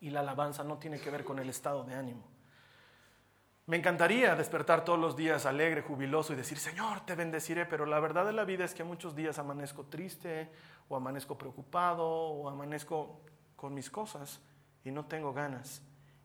Y 0.00 0.10
la 0.10 0.20
alabanza 0.20 0.64
no 0.64 0.78
tiene 0.78 1.00
que 1.00 1.10
ver 1.10 1.24
con 1.24 1.38
el 1.38 1.50
estado 1.50 1.84
de 1.84 1.94
ánimo. 1.94 2.30
Me 3.66 3.76
encantaría 3.76 4.34
despertar 4.34 4.84
todos 4.84 4.98
los 4.98 5.16
días 5.16 5.46
alegre, 5.46 5.82
jubiloso 5.82 6.32
y 6.32 6.36
decir, 6.36 6.58
Señor, 6.58 7.00
te 7.00 7.14
bendeciré, 7.14 7.66
pero 7.66 7.86
la 7.86 8.00
verdad 8.00 8.24
de 8.24 8.32
la 8.32 8.44
vida 8.44 8.64
es 8.64 8.74
que 8.74 8.82
muchos 8.82 9.14
días 9.14 9.38
amanezco 9.38 9.84
triste 9.84 10.50
o 10.88 10.96
amanezco 10.96 11.38
preocupado 11.38 12.04
o 12.08 12.48
amanezco 12.48 13.20
con 13.54 13.74
mis 13.74 13.90
cosas 13.90 14.40
y 14.84 14.90
no 14.90 15.04
tengo 15.04 15.32
ganas. 15.32 15.82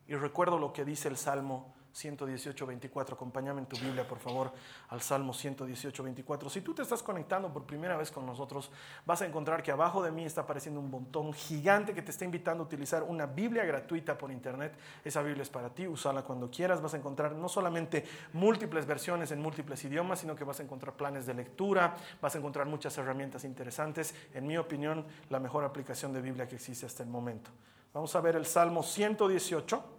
Y 0.08 0.14
recuerdo 0.14 0.58
lo 0.58 0.72
que 0.72 0.84
dice 0.84 1.08
el 1.08 1.16
Salmo 1.16 1.75
118, 1.96 2.66
24. 2.66 3.14
Acompáñame 3.14 3.60
en 3.60 3.66
tu 3.66 3.76
Biblia, 3.78 4.06
por 4.06 4.18
favor, 4.18 4.52
al 4.90 5.00
Salmo 5.00 5.32
118, 5.32 6.02
24. 6.02 6.50
Si 6.50 6.60
tú 6.60 6.74
te 6.74 6.82
estás 6.82 7.02
conectando 7.02 7.50
por 7.50 7.64
primera 7.64 7.96
vez 7.96 8.10
con 8.10 8.26
nosotros, 8.26 8.70
vas 9.06 9.22
a 9.22 9.26
encontrar 9.26 9.62
que 9.62 9.72
abajo 9.72 10.02
de 10.02 10.10
mí 10.10 10.26
está 10.26 10.42
apareciendo 10.42 10.78
un 10.78 10.90
botón 10.90 11.32
gigante 11.32 11.94
que 11.94 12.02
te 12.02 12.10
está 12.10 12.26
invitando 12.26 12.62
a 12.62 12.66
utilizar 12.66 13.02
una 13.02 13.24
Biblia 13.24 13.64
gratuita 13.64 14.18
por 14.18 14.30
internet. 14.30 14.76
Esa 15.04 15.22
Biblia 15.22 15.42
es 15.42 15.48
para 15.48 15.70
ti, 15.70 15.88
usala 15.88 16.22
cuando 16.22 16.50
quieras. 16.50 16.82
Vas 16.82 16.92
a 16.92 16.98
encontrar 16.98 17.32
no 17.32 17.48
solamente 17.48 18.04
múltiples 18.34 18.84
versiones 18.84 19.30
en 19.30 19.40
múltiples 19.40 19.82
idiomas, 19.84 20.20
sino 20.20 20.36
que 20.36 20.44
vas 20.44 20.60
a 20.60 20.64
encontrar 20.64 20.94
planes 20.94 21.24
de 21.24 21.32
lectura, 21.32 21.96
vas 22.20 22.34
a 22.34 22.38
encontrar 22.38 22.66
muchas 22.66 22.98
herramientas 22.98 23.44
interesantes. 23.44 24.14
En 24.34 24.46
mi 24.46 24.58
opinión, 24.58 25.06
la 25.30 25.40
mejor 25.40 25.64
aplicación 25.64 26.12
de 26.12 26.20
Biblia 26.20 26.46
que 26.46 26.56
existe 26.56 26.84
hasta 26.84 27.02
el 27.02 27.08
momento. 27.08 27.50
Vamos 27.94 28.14
a 28.14 28.20
ver 28.20 28.36
el 28.36 28.44
Salmo 28.44 28.82
118 28.82 29.95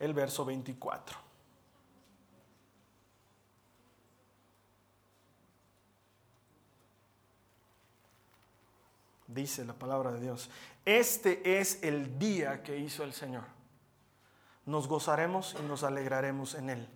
el 0.00 0.14
verso 0.14 0.44
24. 0.44 1.16
Dice 9.28 9.64
la 9.64 9.74
palabra 9.74 10.10
de 10.10 10.20
Dios, 10.20 10.50
este 10.84 11.60
es 11.60 11.84
el 11.84 12.18
día 12.18 12.64
que 12.64 12.76
hizo 12.76 13.04
el 13.04 13.12
Señor. 13.12 13.44
nos 14.66 14.86
gozaremos 14.86 15.56
y 15.58 15.62
nos 15.66 15.82
alegraremos 15.82 16.54
en 16.54 16.70
Él. 16.70 16.88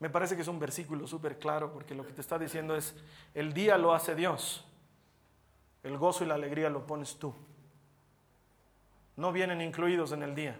Me 0.00 0.08
parece 0.08 0.36
que 0.36 0.42
es 0.42 0.48
un 0.48 0.58
versículo 0.58 1.06
súper 1.06 1.38
claro 1.38 1.72
porque 1.72 1.94
lo 1.94 2.06
que 2.06 2.12
te 2.12 2.20
está 2.20 2.38
diciendo 2.38 2.76
es, 2.76 2.94
el 3.34 3.52
día 3.52 3.76
lo 3.76 3.92
hace 3.94 4.14
Dios, 4.14 4.64
el 5.82 5.98
gozo 5.98 6.24
y 6.24 6.26
la 6.26 6.34
alegría 6.34 6.70
lo 6.70 6.86
pones 6.86 7.18
tú. 7.18 7.34
No 9.16 9.32
vienen 9.32 9.60
incluidos 9.60 10.12
en 10.12 10.22
el 10.22 10.34
día. 10.34 10.58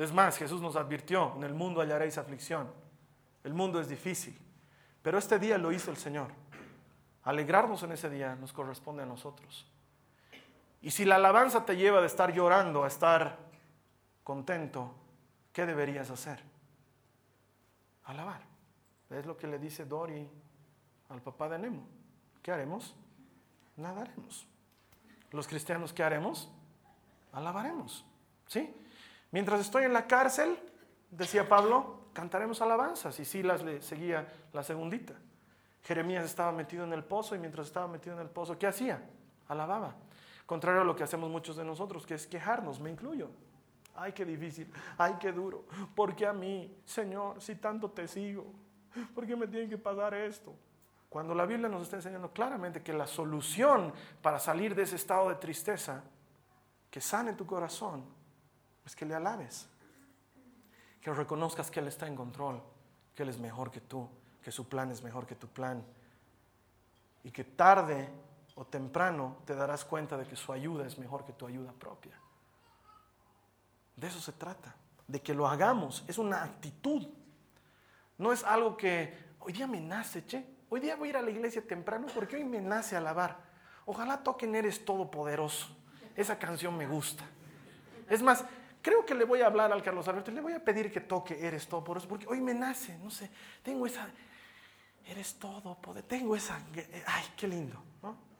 Es 0.00 0.14
más, 0.14 0.38
Jesús 0.38 0.62
nos 0.62 0.76
advirtió, 0.76 1.34
en 1.36 1.44
el 1.44 1.52
mundo 1.52 1.82
hallaréis 1.82 2.16
aflicción. 2.16 2.72
El 3.44 3.52
mundo 3.52 3.78
es 3.78 3.86
difícil, 3.86 4.34
pero 5.02 5.18
este 5.18 5.38
día 5.38 5.58
lo 5.58 5.72
hizo 5.72 5.90
el 5.90 5.98
Señor. 5.98 6.28
Alegrarnos 7.24 7.82
en 7.82 7.92
ese 7.92 8.08
día 8.08 8.34
nos 8.34 8.50
corresponde 8.54 9.02
a 9.02 9.06
nosotros. 9.06 9.70
Y 10.80 10.90
si 10.90 11.04
la 11.04 11.16
alabanza 11.16 11.66
te 11.66 11.76
lleva 11.76 12.00
de 12.00 12.06
estar 12.06 12.32
llorando 12.32 12.82
a 12.82 12.86
estar 12.86 13.36
contento, 14.24 14.94
¿qué 15.52 15.66
deberías 15.66 16.08
hacer? 16.08 16.42
Alabar. 18.04 18.40
Es 19.10 19.26
lo 19.26 19.36
que 19.36 19.48
le 19.48 19.58
dice 19.58 19.84
Dori 19.84 20.26
al 21.10 21.20
papá 21.20 21.50
de 21.50 21.58
Nemo. 21.58 21.86
¿Qué 22.42 22.50
haremos? 22.50 22.96
Nada 23.76 24.00
haremos. 24.00 24.46
Los 25.30 25.46
cristianos, 25.46 25.92
¿qué 25.92 26.02
haremos? 26.02 26.50
Alabaremos. 27.32 28.06
¿Sí? 28.46 28.74
Mientras 29.32 29.60
estoy 29.60 29.84
en 29.84 29.92
la 29.92 30.06
cárcel, 30.06 30.58
decía 31.10 31.48
Pablo, 31.48 32.00
cantaremos 32.12 32.60
alabanzas. 32.62 33.18
Y 33.20 33.24
Silas 33.24 33.62
le 33.62 33.82
seguía 33.82 34.26
la 34.52 34.62
segundita. 34.62 35.14
Jeremías 35.82 36.24
estaba 36.24 36.52
metido 36.52 36.84
en 36.84 36.92
el 36.92 37.04
pozo 37.04 37.34
y 37.34 37.38
mientras 37.38 37.66
estaba 37.66 37.88
metido 37.88 38.14
en 38.14 38.22
el 38.22 38.28
pozo, 38.28 38.58
¿qué 38.58 38.66
hacía? 38.66 39.02
Alababa. 39.48 39.94
Contrario 40.46 40.82
a 40.82 40.84
lo 40.84 40.96
que 40.96 41.04
hacemos 41.04 41.30
muchos 41.30 41.56
de 41.56 41.64
nosotros, 41.64 42.06
que 42.06 42.14
es 42.14 42.26
quejarnos, 42.26 42.80
me 42.80 42.90
incluyo. 42.90 43.30
Ay, 43.94 44.12
qué 44.12 44.24
difícil, 44.24 44.72
ay, 44.98 45.16
qué 45.20 45.32
duro. 45.32 45.64
¿Por 45.94 46.14
qué 46.14 46.26
a 46.26 46.32
mí, 46.32 46.76
Señor, 46.84 47.40
si 47.40 47.56
tanto 47.56 47.90
te 47.90 48.08
sigo? 48.08 48.52
¿Por 49.14 49.26
qué 49.26 49.36
me 49.36 49.46
tiene 49.46 49.68
que 49.68 49.78
pasar 49.78 50.14
esto? 50.14 50.54
Cuando 51.08 51.34
la 51.34 51.44
Biblia 51.44 51.68
nos 51.68 51.82
está 51.82 51.96
enseñando 51.96 52.32
claramente 52.32 52.82
que 52.82 52.92
la 52.92 53.06
solución 53.06 53.92
para 54.22 54.38
salir 54.38 54.74
de 54.74 54.82
ese 54.82 54.96
estado 54.96 55.28
de 55.28 55.34
tristeza, 55.36 56.02
que 56.90 57.00
sane 57.00 57.32
tu 57.32 57.46
corazón, 57.46 58.04
es 58.84 58.96
que 58.96 59.04
le 59.04 59.14
alabes. 59.14 59.68
Que 61.00 61.12
reconozcas 61.12 61.70
que 61.70 61.80
Él 61.80 61.88
está 61.88 62.06
en 62.06 62.16
control, 62.16 62.62
que 63.14 63.22
Él 63.22 63.28
es 63.28 63.38
mejor 63.38 63.70
que 63.70 63.80
tú, 63.80 64.08
que 64.42 64.52
su 64.52 64.68
plan 64.68 64.90
es 64.90 65.02
mejor 65.02 65.26
que 65.26 65.34
tu 65.34 65.48
plan. 65.48 65.84
Y 67.22 67.30
que 67.30 67.44
tarde 67.44 68.08
o 68.54 68.64
temprano 68.64 69.38
te 69.44 69.54
darás 69.54 69.84
cuenta 69.84 70.16
de 70.16 70.26
que 70.26 70.36
su 70.36 70.52
ayuda 70.52 70.86
es 70.86 70.98
mejor 70.98 71.24
que 71.24 71.32
tu 71.32 71.46
ayuda 71.46 71.72
propia. 71.72 72.18
De 73.96 74.06
eso 74.06 74.20
se 74.20 74.32
trata, 74.32 74.74
de 75.06 75.20
que 75.20 75.34
lo 75.34 75.46
hagamos. 75.46 76.04
Es 76.08 76.18
una 76.18 76.42
actitud. 76.42 77.06
No 78.18 78.32
es 78.32 78.44
algo 78.44 78.76
que 78.76 79.14
hoy 79.40 79.52
día 79.52 79.66
me 79.66 79.80
nace, 79.80 80.26
che. 80.26 80.44
Hoy 80.70 80.80
día 80.80 80.96
voy 80.96 81.08
a 81.08 81.10
ir 81.10 81.16
a 81.16 81.22
la 81.22 81.30
iglesia 81.30 81.66
temprano 81.66 82.06
porque 82.14 82.36
hoy 82.36 82.44
me 82.44 82.60
nace 82.60 82.96
alabar. 82.96 83.38
Ojalá 83.86 84.22
toquen 84.22 84.54
Eres 84.54 84.84
Todopoderoso. 84.84 85.68
Esa 86.14 86.38
canción 86.38 86.76
me 86.76 86.86
gusta. 86.86 87.24
Es 88.08 88.22
más, 88.22 88.44
creo 88.82 89.04
que 89.04 89.14
le 89.14 89.24
voy 89.24 89.42
a 89.42 89.46
hablar 89.46 89.72
al 89.72 89.82
Carlos 89.82 90.06
Alberto 90.08 90.30
y 90.30 90.34
le 90.34 90.40
voy 90.40 90.52
a 90.52 90.64
pedir 90.64 90.90
que 90.90 91.00
toque 91.00 91.46
Eres 91.46 91.68
Todopoderoso 91.68 92.08
porque 92.08 92.26
hoy 92.28 92.40
me 92.40 92.54
nace, 92.54 92.98
no 92.98 93.10
sé, 93.10 93.30
tengo 93.62 93.86
esa, 93.86 94.08
Eres 95.06 95.34
Todopoderoso, 95.34 96.06
tengo 96.06 96.36
esa, 96.36 96.60
ay, 97.06 97.24
qué 97.36 97.48
lindo, 97.48 97.82
¿no? 98.02 98.30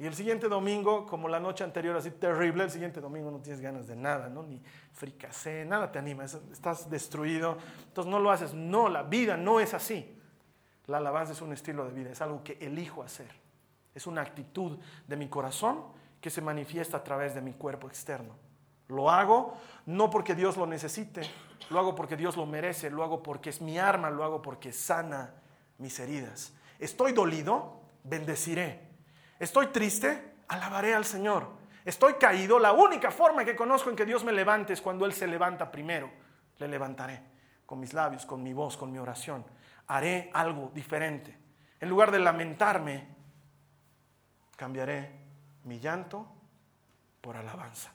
Y 0.00 0.06
el 0.06 0.14
siguiente 0.14 0.48
domingo, 0.48 1.06
como 1.06 1.28
la 1.28 1.38
noche 1.38 1.62
anterior 1.62 1.94
así 1.94 2.10
terrible, 2.10 2.64
el 2.64 2.70
siguiente 2.70 3.02
domingo 3.02 3.30
no 3.30 3.38
tienes 3.40 3.60
ganas 3.60 3.86
de 3.86 3.96
nada, 3.96 4.30
¿no? 4.30 4.42
Ni 4.42 4.62
fricasé, 4.94 5.66
nada 5.66 5.92
te 5.92 5.98
anima, 5.98 6.24
estás 6.24 6.88
destruido. 6.88 7.58
Entonces 7.86 8.10
no 8.10 8.18
lo 8.18 8.30
haces. 8.30 8.54
No, 8.54 8.88
la 8.88 9.02
vida 9.02 9.36
no 9.36 9.60
es 9.60 9.74
así. 9.74 10.18
La 10.86 10.96
alabanza 10.96 11.34
es 11.34 11.42
un 11.42 11.52
estilo 11.52 11.84
de 11.84 11.92
vida, 11.92 12.10
es 12.12 12.22
algo 12.22 12.42
que 12.42 12.56
elijo 12.62 13.02
hacer. 13.02 13.28
Es 13.94 14.06
una 14.06 14.22
actitud 14.22 14.78
de 15.06 15.16
mi 15.16 15.28
corazón 15.28 15.84
que 16.18 16.30
se 16.30 16.40
manifiesta 16.40 16.96
a 16.96 17.04
través 17.04 17.34
de 17.34 17.42
mi 17.42 17.52
cuerpo 17.52 17.86
externo. 17.86 18.34
Lo 18.90 19.10
hago 19.10 19.56
no 19.86 20.10
porque 20.10 20.34
Dios 20.34 20.56
lo 20.56 20.66
necesite, 20.66 21.22
lo 21.70 21.78
hago 21.78 21.94
porque 21.94 22.16
Dios 22.16 22.36
lo 22.36 22.44
merece, 22.44 22.90
lo 22.90 23.02
hago 23.02 23.22
porque 23.22 23.50
es 23.50 23.60
mi 23.60 23.78
arma, 23.78 24.10
lo 24.10 24.24
hago 24.24 24.42
porque 24.42 24.72
sana 24.72 25.34
mis 25.78 25.98
heridas. 25.98 26.52
Estoy 26.78 27.12
dolido, 27.12 27.80
bendeciré 28.04 28.90
Estoy 29.40 29.68
triste, 29.68 30.34
alabaré 30.48 30.94
al 30.94 31.06
Señor. 31.06 31.48
Estoy 31.86 32.14
caído, 32.14 32.58
la 32.58 32.72
única 32.72 33.10
forma 33.10 33.42
que 33.42 33.56
conozco 33.56 33.88
en 33.88 33.96
que 33.96 34.04
Dios 34.04 34.22
me 34.22 34.32
levante 34.32 34.74
es 34.74 34.82
cuando 34.82 35.06
Él 35.06 35.14
se 35.14 35.26
levanta 35.26 35.72
primero. 35.72 36.10
Le 36.58 36.68
levantaré 36.68 37.22
con 37.64 37.80
mis 37.80 37.94
labios, 37.94 38.26
con 38.26 38.42
mi 38.42 38.52
voz, 38.52 38.76
con 38.76 38.92
mi 38.92 38.98
oración. 38.98 39.46
Haré 39.86 40.30
algo 40.34 40.70
diferente. 40.74 41.38
En 41.80 41.88
lugar 41.88 42.10
de 42.10 42.18
lamentarme, 42.18 43.08
cambiaré 44.56 45.10
mi 45.64 45.80
llanto 45.80 46.26
por 47.22 47.38
alabanza. 47.38 47.90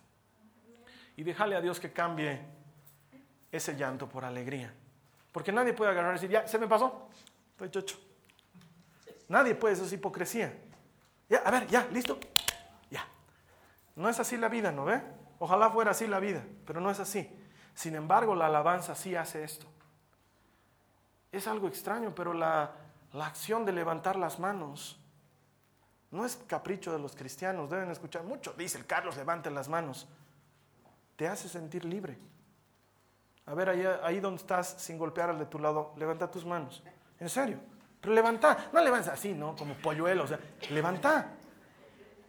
Y 1.17 1.24
déjale 1.24 1.55
a 1.55 1.62
Dios 1.62 1.79
que 1.79 1.91
cambie 1.91 2.41
ese 3.51 3.75
llanto 3.75 4.07
por 4.07 4.25
alegría. 4.25 4.74
Porque 5.31 5.51
nadie 5.51 5.74
puede 5.74 5.91
agarrar 5.91 6.12
y 6.12 6.15
decir, 6.15 6.29
ya, 6.29 6.48
se 6.48 6.57
me 6.57 6.67
pasó, 6.67 7.10
estoy 7.51 7.69
chocho. 7.69 7.98
Nadie 9.27 9.55
puede, 9.55 9.74
eso 9.74 9.86
es 9.86 9.93
hipocresía. 9.93 10.53
Ya, 11.29 11.39
a 11.39 11.51
ver, 11.51 11.67
ya, 11.67 11.88
listo. 11.91 12.19
Ya. 12.89 13.05
No 13.95 14.10
es 14.10 14.19
así 14.19 14.38
la 14.38 14.50
vida, 14.50 14.72
¿no 14.72 14.86
ve? 14.86 15.01
Ojalá 15.39 15.69
fuera 15.69 15.91
así 15.91 16.07
la 16.07 16.19
vida, 16.19 16.43
pero 16.65 16.79
no 16.79 16.91
es 16.91 17.00
así. 17.00 17.29
Sin 17.74 17.95
embargo, 17.95 18.36
la 18.36 18.45
alabanza 18.45 18.95
sí 18.95 19.15
hace 19.15 19.43
esto. 19.43 19.65
Es 21.31 21.48
algo 21.48 21.67
extraño, 21.67 22.13
pero 22.15 22.34
la, 22.34 22.72
la 23.12 23.25
acción 23.25 23.65
de 23.65 23.74
levantar 23.74 24.15
las 24.15 24.39
manos 24.39 24.98
no 26.12 26.25
es 26.25 26.38
capricho 26.48 26.93
de 26.93 27.00
los 27.00 27.15
cristianos. 27.15 27.69
Deben 27.69 27.91
escuchar 27.91 28.24
mucho. 28.24 28.53
Dice 28.53 28.77
el 28.77 28.86
Carlos, 28.86 29.17
levante 29.17 29.51
las 29.51 29.67
manos. 29.67 30.07
Te 31.15 31.27
hace 31.27 31.48
sentir 31.50 31.86
libre. 31.86 32.17
A 33.45 33.53
ver, 33.53 33.69
ahí, 33.69 33.86
ahí 34.03 34.19
donde 34.19 34.41
estás, 34.41 34.75
sin 34.79 34.98
golpear 34.98 35.29
al 35.29 35.39
de 35.39 35.45
tu 35.45 35.60
lado, 35.60 35.93
levanta 35.98 36.29
tus 36.29 36.45
manos. 36.45 36.84
En 37.19 37.29
serio. 37.29 37.60
Pero 38.01 38.13
levanta, 38.13 38.69
no 38.72 38.81
levantas 38.81 39.13
así, 39.13 39.34
¿no? 39.34 39.55
Como 39.55 39.74
polluelo, 39.75 40.24
o 40.24 40.27
sea, 40.27 40.39
levanta. 40.69 41.31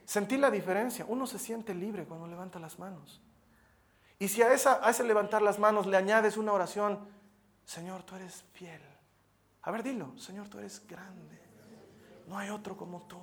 Sentí 0.04 0.38
la 0.38 0.50
diferencia. 0.50 1.04
Uno 1.06 1.26
se 1.26 1.38
siente 1.38 1.74
libre 1.74 2.04
cuando 2.04 2.26
levanta 2.26 2.58
las 2.58 2.78
manos. 2.78 3.20
Y 4.18 4.28
si 4.28 4.40
a, 4.42 4.52
esa, 4.52 4.86
a 4.86 4.90
ese 4.90 5.04
levantar 5.04 5.42
las 5.42 5.58
manos 5.58 5.86
le 5.86 5.96
añades 5.96 6.36
una 6.36 6.52
oración, 6.52 7.06
Señor, 7.64 8.04
tú 8.04 8.14
eres 8.14 8.44
fiel. 8.54 8.80
A 9.62 9.70
ver, 9.70 9.82
dilo, 9.82 10.16
Señor, 10.16 10.48
tú 10.48 10.58
eres 10.58 10.86
grande. 10.86 11.38
No 12.26 12.38
hay 12.38 12.50
otro 12.50 12.76
como 12.76 13.02
tú. 13.02 13.20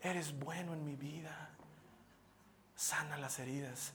Eres 0.00 0.38
bueno 0.38 0.72
en 0.72 0.84
mi 0.84 0.96
vida. 0.96 1.50
Sana 2.74 3.18
las 3.18 3.38
heridas. 3.38 3.92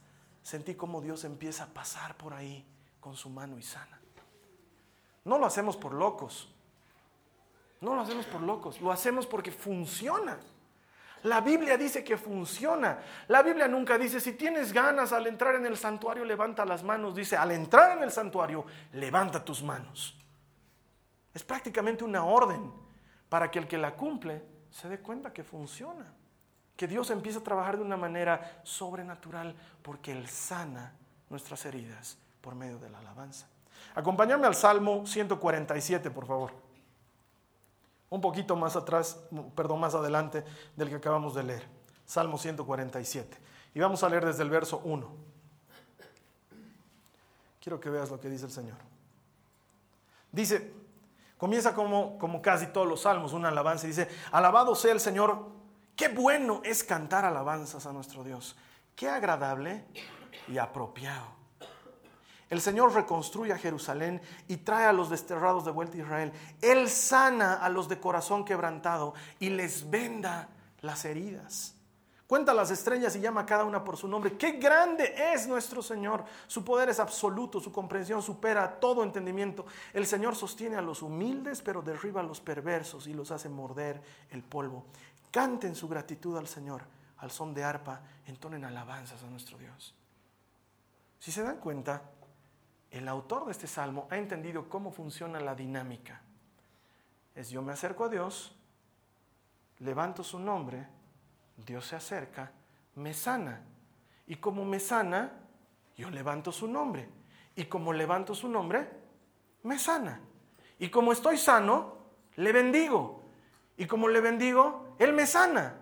Sentí 0.48 0.76
como 0.76 1.02
Dios 1.02 1.26
empieza 1.26 1.66
a 1.66 1.68
pasar 1.68 2.16
por 2.16 2.34
ahí 2.34 2.66
con 3.02 3.18
su 3.18 3.30
mano 3.30 3.58
y 3.60 3.62
sana. 3.62 4.00
No 5.26 5.38
lo 5.38 5.46
hacemos 5.46 5.76
por 5.76 5.92
locos. 5.92 6.50
No 7.82 7.94
lo 7.94 8.00
hacemos 8.00 8.26
por 8.28 8.40
locos, 8.40 8.80
lo 8.80 8.90
hacemos 8.90 9.28
porque 9.28 9.52
funciona. 9.52 10.40
La 11.24 11.42
Biblia 11.42 11.78
dice 11.78 12.02
que 12.02 12.16
funciona. 12.16 12.98
La 13.28 13.44
Biblia 13.44 13.68
nunca 13.68 13.98
dice, 13.98 14.22
si 14.22 14.38
tienes 14.38 14.72
ganas 14.72 15.12
al 15.12 15.28
entrar 15.28 15.56
en 15.56 15.66
el 15.66 15.76
santuario, 15.76 16.24
levanta 16.24 16.64
las 16.64 16.82
manos. 16.82 17.14
Dice, 17.14 17.36
al 17.36 17.52
entrar 17.52 17.98
en 17.98 18.04
el 18.04 18.12
santuario, 18.12 18.66
levanta 18.94 19.44
tus 19.44 19.62
manos. 19.62 20.18
Es 21.34 21.44
prácticamente 21.44 22.06
una 22.06 22.24
orden 22.24 22.72
para 23.28 23.52
que 23.52 23.60
el 23.60 23.68
que 23.68 23.78
la 23.78 23.98
cumple 23.98 24.42
se 24.72 24.88
dé 24.88 25.02
cuenta 25.02 25.34
que 25.34 25.44
funciona. 25.44 26.17
Que 26.78 26.88
Dios 26.88 27.10
empieza 27.10 27.40
a 27.40 27.44
trabajar 27.44 27.76
de 27.76 27.84
una 27.84 27.98
manera 27.98 28.62
sobrenatural 28.64 29.56
porque 29.82 30.14
Él 30.14 30.30
sana 30.30 30.94
nuestras 31.30 31.66
heridas 31.66 32.18
por 32.40 32.56
medio 32.56 32.80
de 32.80 32.90
la 32.90 33.00
alabanza. 33.00 33.48
Acompáñame 33.96 34.48
al 34.48 34.56
Salmo 34.56 35.06
147, 35.06 36.10
por 36.12 36.26
favor 36.26 36.68
un 38.10 38.22
poquito 38.22 38.56
más 38.56 38.76
atrás, 38.76 39.20
perdón, 39.56 39.80
más 39.80 39.94
adelante 39.94 40.44
del 40.76 40.90
que 40.90 40.96
acabamos 40.96 41.36
de 41.36 41.44
leer. 41.44 41.68
Salmo 42.06 42.38
147. 42.38 43.38
Y 43.74 43.80
vamos 43.80 44.02
a 44.04 44.10
leer 44.10 44.26
desde 44.26 44.44
el 44.44 44.50
verso 44.50 44.82
1. 44.86 45.08
Quiero 47.62 47.80
que 47.80 47.90
veas 47.90 48.10
lo 48.10 48.20
que 48.20 48.30
dice 48.30 48.46
el 48.46 48.52
Señor. 48.52 48.78
Dice, 50.32 50.74
comienza 51.38 51.74
como, 51.74 52.18
como 52.18 52.42
casi 52.42 52.68
todos 52.68 52.88
los 52.88 53.02
salmos, 53.02 53.34
una 53.34 53.50
alabanza. 53.50 53.88
Dice, 53.88 54.08
alabado 54.32 54.74
sea 54.74 54.94
el 54.94 55.02
Señor. 55.02 55.57
Qué 55.98 56.08
bueno 56.08 56.62
es 56.64 56.86
cantar 56.86 57.26
alabanzas 57.26 57.86
a 57.86 57.92
nuestro 57.92 58.24
Dios. 58.24 58.56
Qué 58.96 59.10
agradable 59.10 59.84
y 60.48 60.58
apropiado 60.58 61.38
el 62.50 62.62
Señor 62.62 62.94
reconstruye 62.94 63.52
a 63.52 63.58
Jerusalén 63.58 64.22
y 64.48 64.58
trae 64.58 64.86
a 64.86 64.94
los 64.94 65.10
desterrados 65.10 65.66
de 65.66 65.72
vuelta 65.72 65.98
a 65.98 66.02
Israel. 66.02 66.32
Él 66.62 66.90
sana 66.90 67.56
a 67.56 67.70
los 67.70 67.90
de 67.90 68.00
corazón 68.00 68.46
quebrantado 68.46 69.14
y 69.40 69.50
les 69.50 69.90
venda 69.90 70.48
las 70.82 71.04
heridas. 71.04 71.74
Cuenta 72.26 72.54
las 72.54 72.72
estrellas 72.72 73.16
y 73.16 73.22
llama 73.22 73.42
a 73.42 73.46
cada 73.46 73.64
una 73.64 73.86
por 73.86 73.96
su 73.96 74.06
nombre. 74.08 74.38
Qué 74.38 74.54
grande 74.54 75.16
es 75.34 75.48
nuestro 75.48 75.82
Señor. 75.82 76.26
Su 76.46 76.64
poder 76.64 76.90
es 76.90 77.00
absoluto, 77.00 77.62
su 77.62 77.72
comprensión 77.72 78.22
supera 78.22 78.82
todo 78.82 79.04
entendimiento. 79.04 79.66
El 79.94 80.06
Señor 80.06 80.36
sostiene 80.36 80.76
a 80.76 80.82
los 80.82 81.02
humildes, 81.02 81.62
pero 81.62 81.82
derriba 81.82 82.20
a 82.20 82.26
los 82.26 82.42
perversos 82.42 83.08
y 83.08 83.14
los 83.14 83.32
hace 83.32 83.48
morder 83.48 84.02
el 84.32 84.44
polvo. 84.44 84.84
Canten 85.32 85.76
su 85.76 85.88
gratitud 85.88 86.38
al 86.38 86.48
Señor, 86.48 86.84
al 87.18 87.32
son 87.32 87.54
de 87.54 87.64
arpa, 87.64 88.02
entonen 88.26 88.64
alabanzas 88.66 89.24
a 89.24 89.28
nuestro 89.28 89.58
Dios. 89.58 89.96
Si 91.20 91.32
se 91.32 91.44
dan 91.44 91.58
cuenta, 91.58 92.04
el 92.92 93.08
autor 93.08 93.46
de 93.46 93.52
este 93.52 93.68
salmo 93.68 94.08
ha 94.10 94.18
entendido 94.18 94.70
cómo 94.70 94.92
funciona 94.92 95.40
la 95.40 95.56
dinámica. 95.56 96.22
Es 97.36 97.50
yo 97.50 97.62
me 97.62 97.74
acerco 97.74 98.06
a 98.06 98.10
Dios, 98.10 98.56
levanto 99.80 100.24
su 100.24 100.40
nombre, 100.40 100.88
Dios 101.66 101.86
se 101.86 101.96
acerca, 101.96 102.52
me 102.96 103.14
sana. 103.14 103.62
Y 104.26 104.38
como 104.38 104.66
me 104.66 104.80
sana, 104.80 105.32
yo 105.98 106.10
levanto 106.10 106.52
su 106.52 106.68
nombre. 106.68 107.10
Y 107.56 107.66
como 107.66 107.94
levanto 107.94 108.36
su 108.36 108.48
nombre, 108.48 108.90
me 109.64 109.80
sana. 109.80 110.22
Y 110.80 110.90
como 110.90 111.12
estoy 111.12 111.38
sano, 111.38 111.98
le 112.36 112.52
bendigo. 112.52 113.24
Y 113.78 113.86
como 113.86 114.08
le 114.08 114.22
bendigo, 114.22 114.87
Él 115.00 115.14
me 115.14 115.26
sana. 115.26 115.76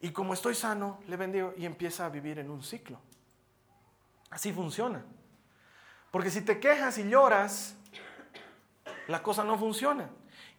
Y 0.00 0.12
como 0.12 0.32
estoy 0.32 0.54
sano, 0.54 1.00
le 1.06 1.16
bendigo 1.16 1.52
y 1.56 1.66
empieza 1.66 2.06
a 2.06 2.08
vivir 2.08 2.38
en 2.38 2.50
un 2.50 2.62
ciclo. 2.62 2.98
Así 4.30 4.52
funciona. 4.52 5.04
Porque 6.10 6.30
si 6.30 6.40
te 6.40 6.58
quejas 6.58 6.98
y 6.98 7.08
lloras, 7.08 7.76
la 9.08 9.22
cosa 9.22 9.44
no 9.44 9.58
funciona. 9.58 10.08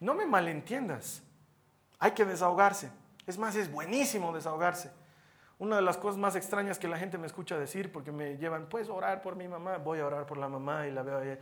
No 0.00 0.14
me 0.14 0.26
malentiendas. 0.26 1.22
Hay 1.98 2.12
que 2.12 2.24
desahogarse. 2.24 2.90
Es 3.26 3.38
más, 3.38 3.56
es 3.56 3.70
buenísimo 3.70 4.32
desahogarse. 4.32 4.92
Una 5.58 5.76
de 5.76 5.82
las 5.82 5.96
cosas 5.96 6.18
más 6.18 6.34
extrañas 6.34 6.78
que 6.78 6.88
la 6.88 6.98
gente 6.98 7.18
me 7.18 7.26
escucha 7.26 7.56
decir, 7.56 7.92
porque 7.92 8.10
me 8.10 8.36
llevan, 8.36 8.68
puedes 8.68 8.88
orar 8.88 9.22
por 9.22 9.36
mi 9.36 9.46
mamá, 9.46 9.78
voy 9.78 10.00
a 10.00 10.06
orar 10.06 10.26
por 10.26 10.38
la 10.38 10.48
mamá 10.48 10.86
y 10.86 10.90
la 10.90 11.02
veo. 11.02 11.38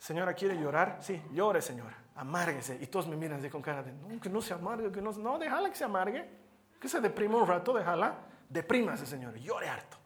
Señora, 0.00 0.34
¿quiere 0.34 0.56
llorar? 0.56 0.98
Sí, 1.00 1.22
llore, 1.32 1.62
señora, 1.62 1.96
amárguese. 2.16 2.76
Y 2.80 2.88
todos 2.88 3.06
me 3.06 3.14
miran 3.14 3.38
así 3.38 3.48
con 3.48 3.62
cara 3.62 3.84
de, 3.84 3.92
no, 3.92 4.20
que 4.20 4.28
no 4.28 4.42
se 4.42 4.52
amargue, 4.52 4.90
que 4.90 5.00
no, 5.00 5.12
no, 5.12 5.38
déjala 5.38 5.70
que 5.70 5.76
se 5.76 5.84
amargue, 5.84 6.28
que 6.80 6.88
se 6.88 7.00
deprima 7.00 7.36
un 7.36 7.46
rato, 7.46 7.72
déjala, 7.72 8.16
deprímase, 8.48 9.06
señora, 9.06 9.38
llore 9.38 9.68
harto. 9.68 9.98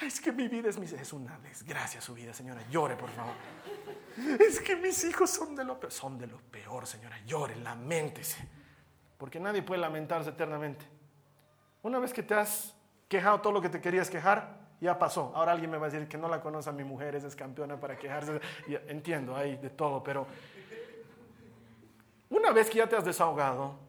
Es 0.00 0.20
que 0.20 0.30
mi 0.30 0.46
vida 0.46 0.68
es, 0.68 0.76
es 0.76 1.12
una 1.12 1.36
desgracia 1.40 2.00
su 2.00 2.14
vida, 2.14 2.32
señora, 2.32 2.62
llore, 2.70 2.94
por 2.94 3.10
favor. 3.10 3.34
Es 4.38 4.60
que 4.60 4.76
mis 4.76 5.02
hijos 5.02 5.30
son 5.30 5.56
de 5.56 5.64
lo 5.64 5.80
peor, 5.80 5.92
son 5.92 6.16
de 6.16 6.28
lo 6.28 6.38
peor, 6.38 6.86
señora, 6.86 7.18
llore, 7.26 7.56
lamentese 7.56 8.46
porque 9.18 9.40
nadie 9.40 9.62
puede 9.62 9.80
lamentarse 9.80 10.30
eternamente. 10.30 10.84
Una 11.82 11.98
vez 11.98 12.12
que 12.12 12.22
te 12.22 12.34
has 12.34 12.74
quejado 13.08 13.40
todo 13.40 13.52
lo 13.52 13.62
que 13.62 13.68
te 13.68 13.80
querías 13.80 14.10
quejar, 14.10 14.65
ya 14.80 14.98
pasó. 14.98 15.32
Ahora 15.34 15.52
alguien 15.52 15.70
me 15.70 15.78
va 15.78 15.86
a 15.86 15.90
decir 15.90 16.08
que 16.08 16.18
no 16.18 16.28
la 16.28 16.40
conoce 16.40 16.70
a 16.70 16.72
mi 16.72 16.84
mujer, 16.84 17.14
es 17.14 17.36
campeona 17.36 17.78
para 17.78 17.96
quejarse. 17.96 18.40
entiendo, 18.88 19.36
hay 19.36 19.56
de 19.56 19.70
todo, 19.70 20.02
pero 20.02 20.26
una 22.30 22.52
vez 22.52 22.68
que 22.68 22.78
ya 22.78 22.88
te 22.88 22.96
has 22.96 23.04
desahogado, 23.04 23.86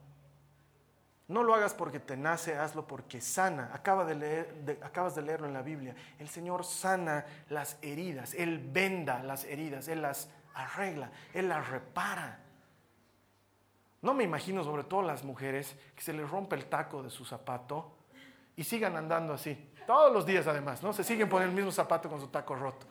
no 1.27 1.43
lo 1.43 1.53
hagas 1.53 1.73
porque 1.73 1.99
te 1.99 2.15
nace, 2.15 2.57
hazlo 2.57 2.87
porque 2.87 3.19
sana. 3.19 3.71
Acaba 3.73 4.05
de 4.05 4.15
leer, 4.15 4.79
acabas 4.81 5.15
de 5.15 5.23
leerlo 5.23 5.47
en 5.47 5.53
la 5.53 5.61
Biblia. 5.61 5.93
El 6.19 6.29
Señor 6.29 6.63
sana 6.63 7.25
las 7.49 7.77
heridas, 7.81 8.33
Él 8.33 8.59
venda 8.71 9.21
las 9.23 9.43
heridas, 9.43 9.87
Él 9.89 10.01
las 10.01 10.29
arregla, 10.53 11.11
Él 11.33 11.49
las 11.49 11.67
repara. 11.69 12.39
No 14.01 14.13
me 14.13 14.23
imagino, 14.23 14.63
sobre 14.63 14.83
todo 14.85 15.01
las 15.01 15.23
mujeres, 15.25 15.75
que 15.95 16.01
se 16.01 16.13
les 16.13 16.29
rompe 16.29 16.55
el 16.55 16.67
taco 16.67 17.03
de 17.03 17.09
su 17.09 17.25
zapato 17.25 17.97
y 18.55 18.63
sigan 18.63 18.95
andando 18.95 19.33
así. 19.33 19.66
Todos 19.87 20.13
los 20.13 20.25
días 20.25 20.45
además, 20.45 20.83
¿no? 20.83 20.93
Se 20.93 21.03
siguen 21.03 21.29
poniendo 21.29 21.51
el 21.51 21.55
mismo 21.55 21.71
zapato 21.71 22.09
con 22.09 22.19
su 22.19 22.27
taco 22.27 22.53
roto. 22.55 22.85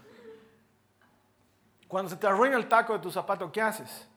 Cuando 1.86 2.10
se 2.10 2.16
te 2.16 2.26
arruina 2.26 2.56
el 2.56 2.68
taco 2.68 2.94
de 2.94 2.98
tu 2.98 3.10
zapato, 3.12 3.52
¿qué 3.52 3.62
haces? 3.62 4.08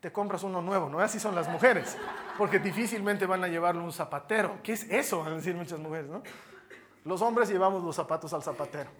Te 0.00 0.12
compras 0.12 0.44
uno 0.44 0.62
nuevo, 0.62 0.88
¿no? 0.88 1.00
Así 1.00 1.18
son 1.18 1.34
las 1.34 1.48
mujeres, 1.48 1.98
porque 2.38 2.60
difícilmente 2.60 3.26
van 3.26 3.42
a 3.42 3.48
llevarlo 3.48 3.82
un 3.82 3.92
zapatero. 3.92 4.60
¿Qué 4.62 4.72
es 4.72 4.84
eso? 4.84 5.18
Van 5.18 5.32
a 5.32 5.36
decir 5.36 5.54
muchas 5.54 5.80
mujeres, 5.80 6.08
¿no? 6.08 6.22
Los 7.04 7.20
hombres 7.20 7.48
llevamos 7.48 7.82
los 7.82 7.96
zapatos 7.96 8.32
al 8.32 8.42
zapatero. 8.42 8.90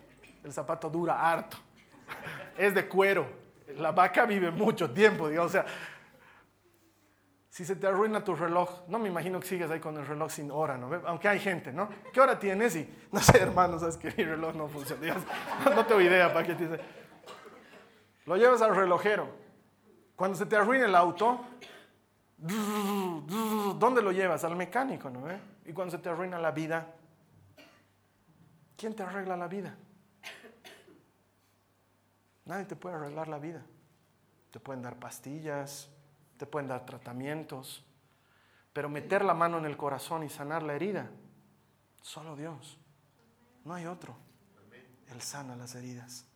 El 0.43 0.53
zapato 0.53 0.91
dura 0.91 1.31
harto. 1.31 1.57
Es 2.59 2.75
de 2.75 2.89
cuero 2.89 3.49
la 3.77 3.93
vaca 3.93 4.25
vive 4.25 4.51
mucho 4.51 4.91
tiempo, 4.91 5.29
digamos, 5.29 5.51
o 5.51 5.53
sea, 5.53 5.67
si 7.49 7.65
se 7.65 7.77
te 7.77 7.87
arruina 7.87 8.23
tu 8.23 8.35
reloj, 8.35 8.83
no 8.89 8.99
me 8.99 9.09
imagino 9.09 9.41
que 9.41 9.47
sigas 9.47 9.71
ahí 9.71 9.81
con 9.81 9.97
el 9.97 10.07
reloj 10.07 10.31
sin 10.31 10.51
hora, 10.51 10.77
¿no? 10.77 10.95
Aunque 11.07 11.29
hay 11.29 11.41
gente, 11.41 11.73
¿no? 11.73 11.89
¿Qué 12.13 12.21
hora 12.21 12.39
tienes? 12.39 12.77
Y, 12.77 12.89
no 13.11 13.21
sé, 13.21 13.39
hermano, 13.39 13.79
sabes 13.79 13.97
que 13.97 14.13
mi 14.17 14.25
reloj 14.25 14.55
no 14.55 14.69
funciona. 14.69 15.17
no 15.75 15.87
tengo 15.87 16.01
idea 16.01 16.33
para 16.33 16.47
qué 16.47 16.55
te 16.55 16.69
dice. 16.69 16.81
Lo 18.27 18.37
llevas 18.37 18.61
al 18.61 18.77
relojero. 18.77 19.29
Cuando 20.15 20.37
se 20.37 20.45
te 20.47 20.57
arruina 20.57 20.85
el 20.85 20.95
auto, 20.95 21.41
¿dónde 22.37 24.03
lo 24.03 24.13
llevas? 24.13 24.45
Al 24.45 24.55
mecánico, 24.55 25.09
¿no? 25.09 25.27
Y 25.65 25.73
cuando 25.73 25.93
se 25.93 26.03
te 26.03 26.11
arruina 26.11 26.39
la 26.39 26.51
vida, 26.51 26.95
¿quién 28.77 28.95
te 28.95 29.03
arregla 29.03 29.37
la 29.37 29.49
vida? 29.49 29.75
Nadie 32.45 32.67
te 32.67 32.77
puede 32.77 32.97
arreglar 32.97 33.29
la 33.29 33.39
vida. 33.39 33.65
Te 34.51 34.61
pueden 34.61 34.83
dar 34.83 34.97
pastillas, 34.97 35.91
te 36.39 36.47
pueden 36.47 36.69
dar 36.69 36.87
tratamientos, 36.87 37.85
pero 38.73 38.89
meter 38.89 39.25
la 39.25 39.35
mano 39.35 39.59
en 39.59 39.67
el 39.67 39.77
corazón 39.77 40.23
y 40.23 40.29
sanar 40.29 40.63
la 40.63 40.75
herida, 40.75 41.11
solo 42.01 42.37
Dios. 42.37 42.79
No 43.65 43.75
hay 43.75 43.87
otro. 43.87 44.17
Él 45.09 45.21
sana 45.21 45.57
las 45.57 45.75
heridas. 45.75 46.27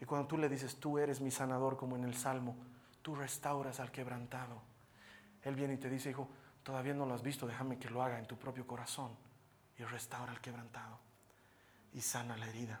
Y 0.00 0.04
cuando 0.04 0.28
tú 0.28 0.38
le 0.38 0.48
dices, 0.48 0.78
tú 0.78 0.98
eres 0.98 1.20
mi 1.20 1.30
sanador, 1.30 1.76
como 1.76 1.96
en 1.96 2.04
el 2.04 2.14
Salmo, 2.14 2.56
tú 3.02 3.14
restauras 3.14 3.80
al 3.80 3.90
quebrantado. 3.90 4.62
Él 5.42 5.56
viene 5.56 5.74
y 5.74 5.78
te 5.78 5.90
dice, 5.90 6.10
hijo, 6.10 6.28
todavía 6.62 6.94
no 6.94 7.06
lo 7.06 7.14
has 7.14 7.22
visto, 7.22 7.46
déjame 7.46 7.78
que 7.78 7.90
lo 7.90 8.02
haga 8.02 8.18
en 8.18 8.26
tu 8.26 8.36
propio 8.36 8.66
corazón. 8.66 9.16
Y 9.78 9.84
restaura 9.84 10.32
al 10.32 10.40
quebrantado. 10.40 10.98
Y 11.92 12.00
sana 12.00 12.36
la 12.36 12.46
herida. 12.46 12.80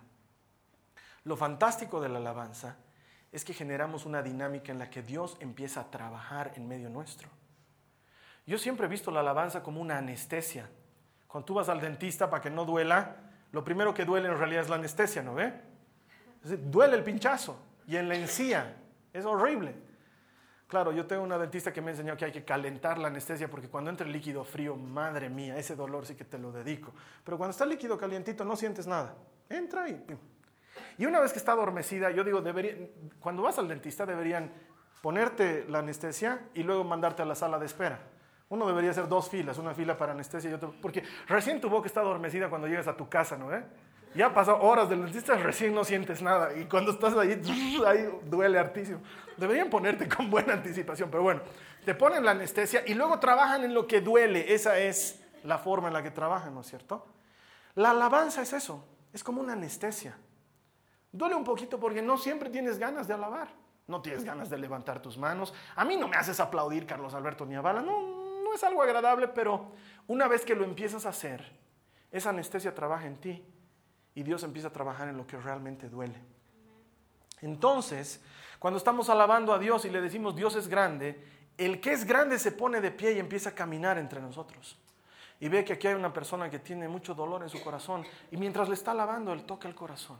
Lo 1.24 1.36
fantástico 1.36 2.00
de 2.00 2.08
la 2.08 2.18
alabanza 2.18 2.76
es 3.36 3.44
que 3.44 3.52
generamos 3.52 4.06
una 4.06 4.22
dinámica 4.22 4.72
en 4.72 4.78
la 4.78 4.88
que 4.88 5.02
Dios 5.02 5.36
empieza 5.40 5.82
a 5.82 5.90
trabajar 5.90 6.52
en 6.56 6.66
medio 6.66 6.88
nuestro. 6.88 7.28
Yo 8.46 8.56
siempre 8.56 8.86
he 8.86 8.88
visto 8.88 9.10
la 9.10 9.20
alabanza 9.20 9.62
como 9.62 9.78
una 9.78 9.98
anestesia. 9.98 10.70
Cuando 11.26 11.44
tú 11.44 11.52
vas 11.52 11.68
al 11.68 11.78
dentista 11.78 12.30
para 12.30 12.42
que 12.42 12.48
no 12.48 12.64
duela, 12.64 13.16
lo 13.52 13.62
primero 13.62 13.92
que 13.92 14.06
duele 14.06 14.28
en 14.28 14.38
realidad 14.38 14.62
es 14.62 14.70
la 14.70 14.76
anestesia, 14.76 15.22
¿no 15.22 15.34
ve? 15.34 15.52
duele 16.44 16.96
el 16.96 17.04
pinchazo 17.04 17.60
y 17.86 17.96
en 17.96 18.08
la 18.08 18.14
encía. 18.14 18.74
Es 19.12 19.26
horrible. 19.26 19.74
Claro, 20.66 20.92
yo 20.92 21.06
tengo 21.06 21.22
una 21.22 21.36
dentista 21.36 21.74
que 21.74 21.82
me 21.82 21.90
enseñó 21.90 22.16
que 22.16 22.24
hay 22.24 22.32
que 22.32 22.44
calentar 22.44 22.96
la 22.96 23.08
anestesia 23.08 23.50
porque 23.50 23.68
cuando 23.68 23.90
entra 23.90 24.06
el 24.06 24.12
líquido 24.14 24.44
frío, 24.44 24.76
madre 24.76 25.28
mía, 25.28 25.58
ese 25.58 25.76
dolor 25.76 26.06
sí 26.06 26.14
que 26.14 26.24
te 26.24 26.38
lo 26.38 26.52
dedico. 26.52 26.94
Pero 27.22 27.36
cuando 27.36 27.50
está 27.50 27.64
el 27.64 27.70
líquido 27.70 27.98
calientito 27.98 28.46
no 28.46 28.56
sientes 28.56 28.86
nada. 28.86 29.14
Entra 29.50 29.90
y 29.90 30.02
y 30.98 31.06
una 31.06 31.20
vez 31.20 31.32
que 31.32 31.38
está 31.38 31.52
adormecida, 31.52 32.10
yo 32.10 32.24
digo, 32.24 32.42
cuando 33.20 33.42
vas 33.42 33.58
al 33.58 33.68
dentista 33.68 34.06
deberían 34.06 34.50
ponerte 35.02 35.66
la 35.68 35.80
anestesia 35.80 36.48
y 36.54 36.62
luego 36.62 36.84
mandarte 36.84 37.22
a 37.22 37.24
la 37.24 37.34
sala 37.34 37.58
de 37.58 37.66
espera. 37.66 37.98
Uno 38.48 38.66
debería 38.66 38.90
hacer 38.90 39.08
dos 39.08 39.28
filas, 39.28 39.58
una 39.58 39.74
fila 39.74 39.96
para 39.96 40.12
anestesia 40.12 40.50
y 40.50 40.54
otra, 40.54 40.70
porque 40.80 41.02
recién 41.26 41.60
tu 41.60 41.68
boca 41.68 41.86
está 41.86 42.00
adormecida 42.00 42.48
cuando 42.48 42.68
llegas 42.68 42.86
a 42.86 42.96
tu 42.96 43.08
casa, 43.08 43.36
¿no? 43.36 43.50
Ya 44.14 44.32
pasó 44.32 44.58
horas 44.62 44.88
del 44.88 45.02
dentista, 45.02 45.36
recién 45.36 45.74
no 45.74 45.84
sientes 45.84 46.22
nada 46.22 46.56
y 46.56 46.64
cuando 46.64 46.92
estás 46.92 47.14
ahí, 47.16 47.40
ahí 47.86 48.08
duele 48.24 48.58
hartísimo. 48.58 49.00
Deberían 49.36 49.68
ponerte 49.68 50.08
con 50.08 50.30
buena 50.30 50.54
anticipación, 50.54 51.10
pero 51.10 51.22
bueno, 51.22 51.42
te 51.84 51.94
ponen 51.94 52.24
la 52.24 52.30
anestesia 52.30 52.82
y 52.86 52.94
luego 52.94 53.18
trabajan 53.20 53.64
en 53.64 53.74
lo 53.74 53.86
que 53.86 54.00
duele. 54.00 54.54
Esa 54.54 54.78
es 54.78 55.22
la 55.44 55.58
forma 55.58 55.88
en 55.88 55.94
la 55.94 56.02
que 56.02 56.10
trabajan, 56.10 56.54
¿no 56.54 56.62
es 56.62 56.68
cierto? 56.68 57.06
La 57.74 57.90
alabanza 57.90 58.40
es 58.40 58.52
eso, 58.54 58.84
es 59.12 59.22
como 59.22 59.42
una 59.42 59.52
anestesia. 59.52 60.16
Duele 61.12 61.34
un 61.34 61.44
poquito 61.44 61.78
porque 61.78 62.02
no 62.02 62.18
siempre 62.18 62.50
tienes 62.50 62.78
ganas 62.78 63.08
de 63.08 63.14
alabar. 63.14 63.48
No 63.86 64.02
tienes 64.02 64.24
ganas 64.24 64.50
de 64.50 64.58
levantar 64.58 65.00
tus 65.00 65.16
manos. 65.16 65.54
A 65.76 65.84
mí 65.84 65.96
no 65.96 66.08
me 66.08 66.16
haces 66.16 66.40
aplaudir, 66.40 66.86
Carlos 66.86 67.14
Alberto 67.14 67.46
Niabala. 67.46 67.82
No, 67.82 68.42
no 68.42 68.52
es 68.52 68.64
algo 68.64 68.82
agradable, 68.82 69.28
pero 69.28 69.72
una 70.08 70.26
vez 70.26 70.44
que 70.44 70.56
lo 70.56 70.64
empiezas 70.64 71.06
a 71.06 71.10
hacer, 71.10 71.44
esa 72.10 72.30
anestesia 72.30 72.74
trabaja 72.74 73.06
en 73.06 73.16
ti 73.16 73.44
y 74.14 74.22
Dios 74.24 74.42
empieza 74.42 74.68
a 74.68 74.72
trabajar 74.72 75.08
en 75.08 75.16
lo 75.16 75.26
que 75.26 75.36
realmente 75.36 75.88
duele. 75.88 76.20
Entonces, 77.42 78.20
cuando 78.58 78.78
estamos 78.78 79.08
alabando 79.08 79.52
a 79.52 79.58
Dios 79.58 79.84
y 79.84 79.90
le 79.90 80.00
decimos 80.00 80.34
Dios 80.34 80.56
es 80.56 80.66
grande, 80.66 81.22
el 81.56 81.80
que 81.80 81.92
es 81.92 82.04
grande 82.04 82.38
se 82.38 82.52
pone 82.52 82.80
de 82.80 82.90
pie 82.90 83.12
y 83.12 83.18
empieza 83.20 83.50
a 83.50 83.54
caminar 83.54 83.98
entre 83.98 84.20
nosotros. 84.20 84.76
Y 85.38 85.48
ve 85.48 85.64
que 85.64 85.74
aquí 85.74 85.86
hay 85.86 85.94
una 85.94 86.12
persona 86.12 86.50
que 86.50 86.58
tiene 86.58 86.88
mucho 86.88 87.14
dolor 87.14 87.42
en 87.42 87.50
su 87.50 87.62
corazón 87.62 88.04
y 88.32 88.36
mientras 88.36 88.68
le 88.68 88.74
está 88.74 88.90
alabando, 88.90 89.32
él 89.32 89.44
toca 89.44 89.68
el 89.68 89.74
corazón 89.74 90.18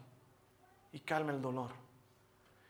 y 0.97 1.01
calma 1.01 1.31
el 1.31 1.43
dolor. 1.43 1.73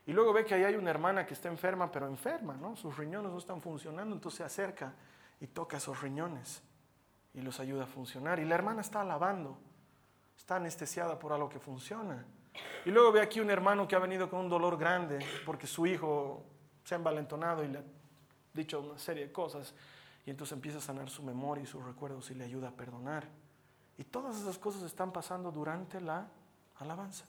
Y 0.04 0.12
luego 0.12 0.32
ve 0.32 0.44
que 0.44 0.54
ahí 0.54 0.64
hay 0.64 0.74
una 0.74 0.90
hermana 0.90 1.24
que 1.24 1.34
está 1.34 1.48
enferma, 1.48 1.92
pero 1.92 2.08
enferma, 2.08 2.54
¿no? 2.54 2.74
Sus 2.74 2.96
riñones 2.96 3.30
no 3.30 3.38
están 3.38 3.60
funcionando, 3.60 4.16
entonces 4.16 4.38
se 4.38 4.44
acerca 4.44 4.94
y 5.40 5.46
toca 5.46 5.76
esos 5.76 6.00
riñones 6.00 6.60
y 7.34 7.40
los 7.40 7.60
ayuda 7.60 7.84
a 7.84 7.86
funcionar. 7.86 8.40
Y 8.40 8.44
la 8.44 8.56
hermana 8.56 8.80
está 8.80 9.02
alabando, 9.02 9.56
está 10.36 10.56
anestesiada 10.56 11.20
por 11.20 11.32
algo 11.32 11.48
que 11.48 11.60
funciona. 11.60 12.24
Y 12.84 12.90
luego 12.90 13.12
ve 13.12 13.20
aquí 13.20 13.38
un 13.38 13.48
hermano 13.48 13.86
que 13.86 13.94
ha 13.94 14.00
venido 14.00 14.28
con 14.28 14.40
un 14.40 14.48
dolor 14.48 14.76
grande 14.76 15.24
porque 15.44 15.68
su 15.68 15.86
hijo 15.86 16.44
se 16.82 16.96
ha 16.96 16.98
envalentonado 16.98 17.62
y 17.62 17.68
le 17.68 17.78
ha 17.78 17.84
dicho 18.54 18.80
una 18.80 18.98
serie 18.98 19.26
de 19.26 19.32
cosas. 19.32 19.72
Y 20.24 20.30
entonces 20.30 20.52
empieza 20.52 20.78
a 20.78 20.80
sanar 20.80 21.10
su 21.10 21.22
memoria 21.22 21.62
y 21.62 21.66
sus 21.66 21.84
recuerdos 21.84 22.28
y 22.32 22.34
le 22.34 22.42
ayuda 22.42 22.70
a 22.70 22.72
perdonar. 22.72 23.28
Y 23.96 24.02
todas 24.02 24.36
esas 24.36 24.58
cosas 24.58 24.82
están 24.82 25.12
pasando 25.12 25.52
durante 25.52 26.00
la 26.00 26.26
alabanza. 26.80 27.24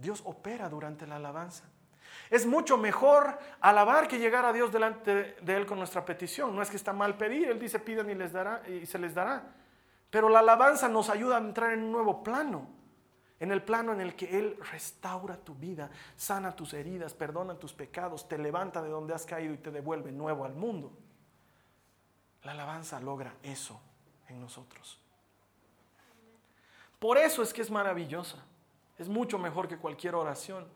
Dios 0.00 0.22
opera 0.24 0.68
durante 0.68 1.06
la 1.06 1.16
alabanza. 1.16 1.64
Es 2.30 2.46
mucho 2.46 2.76
mejor 2.78 3.38
alabar 3.60 4.08
que 4.08 4.18
llegar 4.18 4.44
a 4.44 4.52
Dios 4.52 4.72
delante 4.72 5.36
de 5.40 5.56
Él 5.56 5.66
con 5.66 5.78
nuestra 5.78 6.04
petición. 6.04 6.54
No 6.54 6.62
es 6.62 6.70
que 6.70 6.76
está 6.76 6.92
mal 6.92 7.16
pedir, 7.16 7.48
Él 7.48 7.58
dice 7.58 7.78
pidan 7.78 8.08
y, 8.10 8.14
les 8.14 8.32
dará, 8.32 8.62
y 8.68 8.86
se 8.86 8.98
les 8.98 9.14
dará. 9.14 9.54
Pero 10.10 10.28
la 10.28 10.40
alabanza 10.40 10.88
nos 10.88 11.08
ayuda 11.08 11.36
a 11.36 11.40
entrar 11.40 11.72
en 11.72 11.82
un 11.82 11.92
nuevo 11.92 12.22
plano, 12.22 12.68
en 13.38 13.52
el 13.52 13.62
plano 13.62 13.92
en 13.92 14.00
el 14.00 14.14
que 14.14 14.38
Él 14.38 14.56
restaura 14.70 15.36
tu 15.36 15.54
vida, 15.54 15.90
sana 16.16 16.54
tus 16.54 16.74
heridas, 16.74 17.14
perdona 17.14 17.54
tus 17.54 17.72
pecados, 17.72 18.28
te 18.28 18.38
levanta 18.38 18.82
de 18.82 18.90
donde 18.90 19.14
has 19.14 19.24
caído 19.24 19.54
y 19.54 19.58
te 19.58 19.70
devuelve 19.70 20.12
nuevo 20.12 20.44
al 20.44 20.54
mundo. 20.54 20.92
La 22.42 22.52
alabanza 22.52 23.00
logra 23.00 23.34
eso 23.42 23.80
en 24.28 24.40
nosotros. 24.40 25.00
Por 26.98 27.18
eso 27.18 27.42
es 27.42 27.52
que 27.52 27.62
es 27.62 27.70
maravillosa. 27.70 28.36
Es 29.00 29.08
mucho 29.08 29.38
mejor 29.38 29.66
que 29.66 29.78
cualquier 29.78 30.14
oración. 30.14 30.66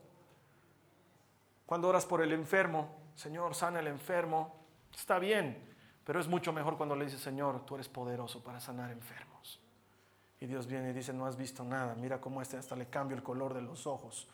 Cuando 1.67 1.87
oras 1.87 2.07
por 2.07 2.23
el 2.23 2.33
enfermo, 2.33 2.89
Señor, 3.13 3.53
sana 3.53 3.81
el 3.81 3.87
enfermo, 3.87 4.55
está 4.91 5.19
bien, 5.19 5.63
pero 6.03 6.19
es 6.19 6.27
mucho 6.27 6.51
mejor 6.51 6.75
cuando 6.75 6.95
le 6.95 7.05
dices, 7.05 7.21
Señor, 7.21 7.63
tú 7.67 7.75
eres 7.75 7.87
poderoso 7.87 8.43
para 8.43 8.59
sanar 8.59 8.89
enfermos. 8.89 9.61
Y 10.39 10.47
Dios 10.47 10.65
viene 10.65 10.89
y 10.89 10.93
dice, 10.93 11.13
no 11.13 11.27
has 11.27 11.37
visto 11.37 11.63
nada, 11.63 11.93
mira 11.93 12.19
cómo 12.19 12.41
este 12.41 12.57
hasta 12.57 12.75
le 12.75 12.87
cambio 12.87 13.15
el 13.15 13.21
color 13.21 13.53
de 13.53 13.61
los 13.61 13.85
ojos. 13.85 14.27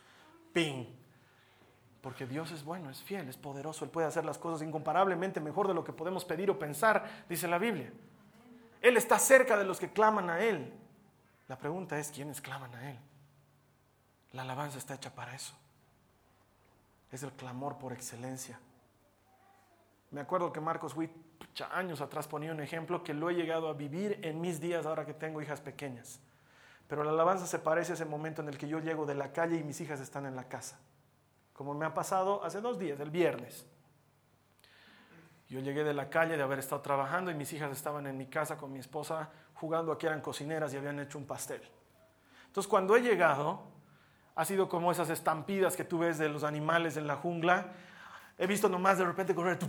¡Ping! 0.54 0.86
Porque 2.02 2.26
Dios 2.26 2.50
es 2.52 2.64
bueno, 2.64 2.90
es 2.90 3.04
fiel, 3.04 3.28
es 3.28 3.36
poderoso, 3.36 3.84
Él 3.84 3.92
puede 3.92 4.08
hacer 4.08 4.24
las 4.24 4.38
cosas 4.38 4.66
incomparablemente 4.66 5.42
mejor 5.42 5.68
de 5.68 5.74
lo 5.74 5.84
que 5.84 5.92
podemos 5.92 6.24
pedir 6.24 6.50
o 6.50 6.58
pensar, 6.58 7.26
dice 7.28 7.46
la 7.46 7.58
Biblia. 7.58 7.92
Él 8.82 8.96
está 8.96 9.20
cerca 9.20 9.58
de 9.58 9.66
los 9.66 9.82
que 9.82 9.92
claman 9.92 10.30
a 10.30 10.40
Él. 10.40 10.74
La 11.50 11.58
pregunta 11.58 12.00
es, 12.00 12.10
¿quiénes 12.10 12.40
claman 12.40 12.74
a 12.74 12.90
Él? 12.90 12.98
La 14.34 14.44
alabanza 14.44 14.78
está 14.78 14.96
hecha 14.96 15.14
para 15.14 15.36
eso 15.36 15.56
es 17.12 17.24
el 17.24 17.32
clamor 17.34 17.78
por 17.78 17.94
excelencia. 17.94 18.60
Me 20.12 20.22
acuerdo 20.22 20.52
que 20.52 20.62
Marcos 20.62 20.96
Witt, 20.96 21.12
años 21.72 22.02
atrás, 22.02 22.28
ponía 22.28 22.52
un 22.52 22.62
ejemplo 22.62 23.04
que 23.04 23.14
lo 23.14 23.30
he 23.30 23.34
llegado 23.34 23.68
a 23.68 23.74
vivir 23.74 24.20
en 24.24 24.42
mis 24.42 24.60
días 24.60 24.86
ahora 24.86 25.06
que 25.06 25.14
tengo 25.14 25.42
hijas 25.42 25.62
pequeñas. 25.62 26.20
Pero 26.88 27.04
la 27.04 27.12
alabanza 27.12 27.48
se 27.48 27.60
parece 27.60 27.94
a 27.94 27.96
ese 27.96 28.06
momento 28.06 28.42
en 28.42 28.50
el 28.50 28.58
que 28.58 28.68
yo 28.68 28.80
llego 28.80 29.06
de 29.06 29.16
la 29.16 29.32
calle 29.32 29.58
y 29.58 29.64
mis 29.64 29.80
hijas 29.82 30.00
están 30.00 30.26
en 30.26 30.36
la 30.36 30.46
casa. 30.46 30.80
Como 31.54 31.74
me 31.74 31.86
ha 31.86 31.94
pasado 31.94 32.44
hace 32.44 32.60
dos 32.60 32.80
días, 32.80 33.00
el 33.00 33.10
viernes. 33.10 33.66
Yo 35.48 35.60
llegué 35.60 35.84
de 35.84 35.94
la 35.94 36.10
calle 36.10 36.38
de 36.38 36.44
haber 36.44 36.60
estado 36.60 36.82
trabajando 36.82 37.30
y 37.30 37.36
mis 37.36 37.52
hijas 37.54 37.72
estaban 37.72 38.08
en 38.08 38.18
mi 38.18 38.28
casa 38.28 38.58
con 38.58 38.72
mi 38.72 38.80
esposa 38.80 39.30
jugando 39.56 39.92
a 39.92 39.98
que 39.98 40.08
eran 40.08 40.22
cocineras 40.22 40.74
y 40.74 40.78
habían 40.78 41.00
hecho 41.00 41.18
un 41.18 41.26
pastel. 41.26 41.62
Entonces 42.48 42.70
cuando 42.70 42.96
he 42.96 43.02
llegado, 43.02 43.71
ha 44.36 44.46
sido 44.46 44.70
como 44.70 44.92
esas 44.92 45.10
estampidas 45.10 45.76
que 45.76 45.84
tú 45.84 46.00
ves 46.00 46.18
de 46.18 46.30
los 46.30 46.44
animales 46.44 46.98
en 46.98 47.08
la 47.08 47.16
jungla. 47.16 47.74
He 48.38 48.48
visto 48.48 48.70
nomás 48.70 48.98
de 48.98 49.06
repente 49.06 49.36
correr 49.36 49.60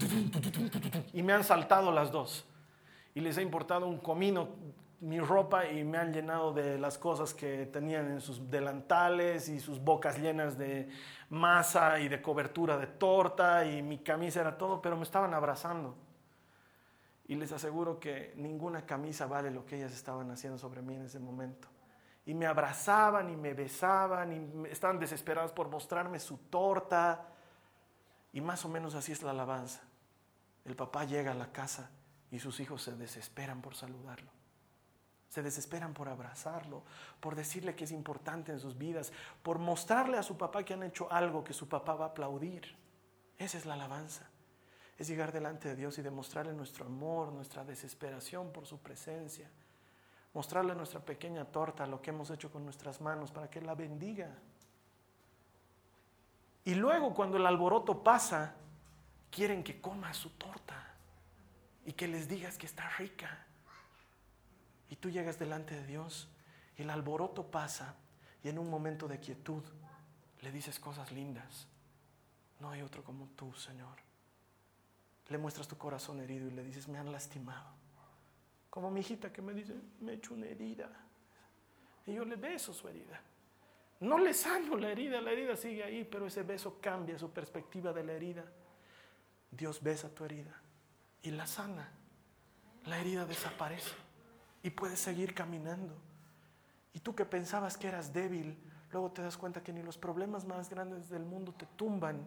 y 1.12 1.22
me 1.22 1.33
han 1.33 1.44
saltado 1.44 1.90
las 1.92 2.11
dos. 2.11 2.46
Y 3.14 3.20
les 3.20 3.37
ha 3.38 3.42
importado 3.42 3.87
un 3.87 3.98
comino 3.98 4.48
mi 5.01 5.18
ropa 5.18 5.66
y 5.66 5.83
me 5.83 5.98
han 5.98 6.12
llenado 6.12 6.53
de 6.53 6.79
las 6.79 6.96
cosas 6.96 7.35
que 7.35 7.66
tenían 7.66 8.12
en 8.12 8.20
sus 8.20 8.48
delantales 8.48 9.48
y 9.48 9.59
sus 9.59 9.83
bocas 9.83 10.16
llenas 10.18 10.57
de 10.57 10.88
masa 11.29 11.98
y 11.98 12.09
de 12.09 12.22
cobertura 12.22 12.79
de 12.79 12.87
torta 12.87 13.64
y 13.64 13.83
mi 13.83 13.98
camisa 13.98 14.42
era 14.42 14.57
todo, 14.57 14.81
pero 14.81 14.96
me 14.96 15.03
estaban 15.03 15.35
abrazando. 15.35 15.96
Y 17.27 17.35
les 17.35 17.51
aseguro 17.51 17.98
que 17.98 18.33
ninguna 18.37 18.87
camisa 18.87 19.27
vale 19.27 19.51
lo 19.51 19.66
que 19.66 19.77
ellas 19.77 19.92
estaban 19.92 20.31
haciendo 20.31 20.57
sobre 20.57 20.83
mí 20.83 20.94
en 20.94 21.03
ese 21.03 21.18
momento 21.18 21.72
y 22.25 22.35
me 22.35 22.47
abrazaban 22.47 23.31
y 23.31 23.37
me 23.37 23.53
besaban 23.55 24.33
y 24.33 24.69
estaban 24.69 24.99
desesperados 24.99 25.53
por 25.53 25.69
mostrarme 25.69 26.21
su 26.21 26.37
torta. 26.39 27.29
Y 28.33 28.41
más 28.41 28.65
o 28.65 28.69
menos 28.69 28.95
así 28.95 29.13
es 29.13 29.23
la 29.23 29.33
alabanza. 29.33 29.83
El 30.65 30.77
papá 30.77 31.05
llega 31.05 31.33
a 31.33 31.35
la 31.35 31.51
casa 31.51 31.91
y 32.31 32.39
sus 32.39 32.61
hijos 32.61 32.83
se 32.83 32.93
desesperan 32.93 33.61
por 33.61 33.75
saludarlo. 33.75 34.31
Se 35.29 35.43
desesperan 35.43 35.95
por 35.95 36.09
abrazarlo, 36.09 36.85
por 37.19 37.35
decirle 37.35 37.75
que 37.75 37.85
es 37.85 37.91
importante 37.91 38.53
en 38.53 38.61
sus 38.61 38.77
vidas, 38.79 39.13
por 39.43 39.59
mostrarle 39.59 40.19
a 40.19 40.23
su 40.23 40.37
papá 40.37 40.63
que 40.63 40.75
han 40.75 40.83
hecho 40.83 41.11
algo 41.11 41.43
que 41.43 41.55
su 41.55 41.69
papá 41.69 41.95
va 41.95 42.05
a 42.07 42.09
aplaudir. 42.09 42.77
Esa 43.39 43.59
es 43.59 43.67
la 43.67 43.75
alabanza. 43.75 44.29
Es 44.99 45.09
llegar 45.09 45.33
delante 45.33 45.69
de 45.71 45.77
Dios 45.77 45.99
y 45.99 46.03
demostrarle 46.03 46.53
nuestro 46.53 46.85
amor, 46.85 47.33
nuestra 47.33 47.65
desesperación 47.65 48.53
por 48.53 48.67
su 48.67 48.79
presencia 48.79 49.51
mostrarle 50.35 50.75
nuestra 50.75 51.01
pequeña 51.01 51.45
torta, 51.45 51.87
lo 51.87 52.01
que 52.01 52.11
hemos 52.11 52.31
hecho 52.31 52.51
con 52.51 52.64
nuestras 52.64 53.01
manos, 53.01 53.31
para 53.31 53.51
que 53.51 53.61
la 53.61 53.75
bendiga. 53.75 54.31
Y 56.64 56.75
luego 56.75 57.12
cuando 57.12 57.37
el 57.37 57.47
alboroto 57.47 58.03
pasa, 58.03 58.55
quieren 59.31 59.62
que 59.62 59.81
coma 59.81 60.14
su 60.14 60.31
torta 60.31 60.95
y 61.85 61.92
que 61.92 62.09
les 62.09 62.29
digas 62.29 62.57
que 62.57 62.66
está 62.66 62.88
rica. 62.99 63.47
Y 64.88 64.97
tú 64.97 65.11
llegas 65.11 65.38
delante 65.38 65.75
de 65.75 65.87
Dios, 65.87 66.29
y 66.77 66.83
el 66.83 66.90
alboroto 66.90 67.51
pasa 67.51 67.97
y 68.42 68.49
en 68.49 68.59
un 68.59 68.71
momento 68.71 69.09
de 69.09 69.21
quietud 69.21 69.62
le 70.40 70.53
dices 70.53 70.79
cosas 70.79 71.12
lindas. 71.12 71.66
No 72.61 72.71
hay 72.71 72.83
otro 72.83 73.03
como 73.03 73.27
tú, 73.37 73.53
Señor. 73.55 73.99
Le 75.29 75.38
muestras 75.38 75.68
tu 75.68 75.77
corazón 75.77 76.21
herido 76.21 76.47
y 76.47 76.51
le 76.51 76.62
dices, 76.62 76.88
me 76.88 76.99
han 76.99 77.11
lastimado 77.11 77.82
como 78.73 78.91
mi 78.91 79.01
hijita 79.01 79.31
que 79.31 79.43
me 79.43 79.53
dice, 79.53 79.75
me 80.01 80.13
he 80.13 80.15
hecho 80.15 80.33
una 80.33 80.47
herida. 80.47 80.89
Y 82.07 82.15
yo 82.15 82.25
le 82.25 82.37
beso 82.37 82.73
su 82.73 82.89
herida. 82.89 83.21
No 84.01 84.17
le 84.17 84.33
sano 84.33 84.79
la 84.79 84.91
herida, 84.91 85.21
la 85.21 85.31
herida 85.31 85.59
sigue 85.59 85.85
ahí, 85.85 86.09
pero 86.11 86.27
ese 86.27 86.43
beso 86.43 86.79
cambia 86.81 87.19
su 87.19 87.31
perspectiva 87.31 87.93
de 87.93 88.03
la 88.03 88.15
herida. 88.15 88.47
Dios 89.51 89.83
besa 89.83 90.09
tu 90.09 90.25
herida 90.25 90.59
y 91.21 91.33
la 91.33 91.47
sana. 91.47 91.87
La 92.87 92.99
herida 92.99 93.27
desaparece 93.27 93.93
y 94.63 94.71
puedes 94.71 95.01
seguir 95.01 95.35
caminando. 95.35 95.95
Y 96.95 97.01
tú 97.01 97.15
que 97.15 97.27
pensabas 97.27 97.77
que 97.77 97.89
eras 97.89 98.15
débil, 98.15 98.57
luego 98.91 99.11
te 99.11 99.21
das 99.21 99.37
cuenta 99.37 99.63
que 99.63 99.75
ni 99.75 99.83
los 99.83 99.99
problemas 99.99 100.47
más 100.47 100.71
grandes 100.71 101.11
del 101.11 101.25
mundo 101.25 101.53
te 101.53 101.67
tumban. 101.77 102.27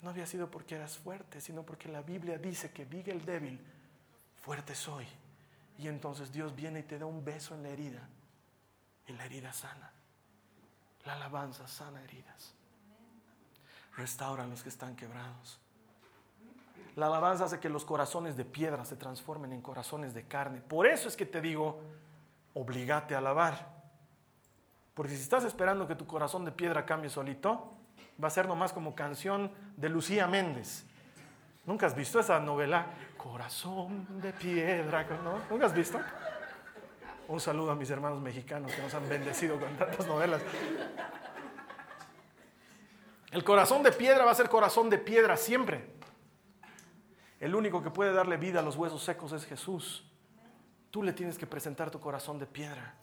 No 0.00 0.08
había 0.08 0.24
sido 0.24 0.50
porque 0.50 0.76
eras 0.76 0.96
fuerte, 0.96 1.42
sino 1.42 1.64
porque 1.64 1.90
la 1.90 2.00
Biblia 2.00 2.38
dice 2.38 2.72
que 2.72 2.86
diga 2.86 3.12
el 3.12 3.26
débil, 3.26 3.60
fuerte 4.36 4.74
soy. 4.74 5.06
Y 5.78 5.88
entonces 5.88 6.32
Dios 6.32 6.54
viene 6.54 6.80
y 6.80 6.82
te 6.82 6.98
da 6.98 7.06
un 7.06 7.24
beso 7.24 7.54
en 7.54 7.62
la 7.62 7.70
herida. 7.70 8.08
Y 9.06 9.12
la 9.12 9.24
herida 9.24 9.52
sana. 9.52 9.90
La 11.04 11.14
alabanza 11.14 11.66
sana 11.66 12.02
heridas. 12.02 12.54
Restaura 13.96 14.44
a 14.44 14.46
los 14.46 14.62
que 14.62 14.68
están 14.68 14.96
quebrados. 14.96 15.58
La 16.96 17.06
alabanza 17.06 17.46
hace 17.46 17.58
que 17.58 17.68
los 17.68 17.84
corazones 17.84 18.36
de 18.36 18.44
piedra 18.44 18.84
se 18.84 18.96
transformen 18.96 19.52
en 19.52 19.62
corazones 19.62 20.14
de 20.14 20.24
carne. 20.24 20.60
Por 20.60 20.86
eso 20.86 21.08
es 21.08 21.16
que 21.16 21.26
te 21.26 21.40
digo, 21.40 21.80
obligate 22.54 23.14
a 23.14 23.18
alabar. 23.18 23.72
Porque 24.94 25.14
si 25.14 25.22
estás 25.22 25.44
esperando 25.44 25.88
que 25.88 25.94
tu 25.94 26.06
corazón 26.06 26.44
de 26.44 26.52
piedra 26.52 26.84
cambie 26.84 27.08
solito, 27.08 27.72
va 28.22 28.28
a 28.28 28.30
ser 28.30 28.46
nomás 28.46 28.72
como 28.72 28.94
canción 28.94 29.50
de 29.76 29.88
Lucía 29.88 30.26
Méndez. 30.26 30.84
¿Nunca 31.64 31.86
has 31.86 31.94
visto 31.94 32.20
esa 32.20 32.40
novela? 32.40 32.86
Corazón 33.22 34.20
de 34.20 34.32
piedra, 34.32 35.06
¿no? 35.22 35.38
¿Nunca 35.48 35.66
has 35.66 35.74
visto? 35.74 36.00
Un 37.28 37.38
saludo 37.38 37.70
a 37.70 37.76
mis 37.76 37.88
hermanos 37.88 38.20
mexicanos 38.20 38.72
que 38.72 38.82
nos 38.82 38.92
han 38.94 39.08
bendecido 39.08 39.60
con 39.60 39.76
tantas 39.76 40.04
novelas. 40.08 40.42
El 43.30 43.44
corazón 43.44 43.84
de 43.84 43.92
piedra 43.92 44.24
va 44.24 44.32
a 44.32 44.34
ser 44.34 44.48
corazón 44.48 44.90
de 44.90 44.98
piedra 44.98 45.36
siempre. 45.36 45.94
El 47.38 47.54
único 47.54 47.80
que 47.80 47.90
puede 47.90 48.12
darle 48.12 48.38
vida 48.38 48.58
a 48.58 48.62
los 48.62 48.74
huesos 48.74 49.04
secos 49.04 49.30
es 49.30 49.46
Jesús. 49.46 50.04
Tú 50.90 51.04
le 51.04 51.12
tienes 51.12 51.38
que 51.38 51.46
presentar 51.46 51.92
tu 51.92 52.00
corazón 52.00 52.40
de 52.40 52.46
piedra. 52.46 52.96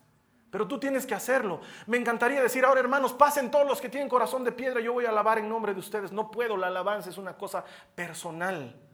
Pero 0.52 0.68
tú 0.68 0.80
tienes 0.82 1.06
que 1.06 1.16
hacerlo. 1.16 1.62
Me 1.88 1.96
encantaría 1.96 2.42
decir 2.42 2.66
ahora, 2.66 2.82
hermanos, 2.82 3.14
pasen 3.14 3.50
todos 3.50 3.66
los 3.66 3.80
que 3.80 3.88
tienen 3.88 4.10
corazón 4.10 4.44
de 4.44 4.52
piedra, 4.52 4.82
yo 4.82 4.92
voy 4.92 5.06
a 5.06 5.10
alabar 5.10 5.38
en 5.38 5.48
nombre 5.48 5.74
de 5.74 5.80
ustedes. 5.80 6.12
No 6.12 6.30
puedo, 6.30 6.58
la 6.58 6.68
alabanza 6.68 7.10
es 7.10 7.18
una 7.18 7.38
cosa 7.38 7.64
personal. 7.96 8.89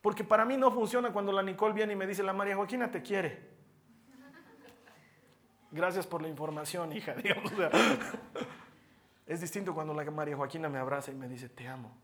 Porque 0.00 0.24
para 0.24 0.44
mí 0.44 0.56
no 0.56 0.70
funciona 0.70 1.12
cuando 1.12 1.32
la 1.32 1.42
Nicole 1.42 1.74
viene 1.74 1.92
y 1.92 1.96
me 1.96 2.06
dice, 2.06 2.22
la 2.22 2.32
María 2.32 2.56
Joaquina 2.56 2.90
te 2.90 3.02
quiere. 3.02 3.50
Gracias 5.70 6.06
por 6.06 6.22
la 6.22 6.28
información, 6.28 6.92
hija. 6.92 7.14
es 9.26 9.40
distinto 9.40 9.74
cuando 9.74 9.94
la 9.94 10.10
María 10.10 10.36
Joaquina 10.36 10.68
me 10.68 10.78
abraza 10.78 11.12
y 11.12 11.14
me 11.14 11.28
dice, 11.28 11.48
te 11.48 11.68
amo. 11.68 11.96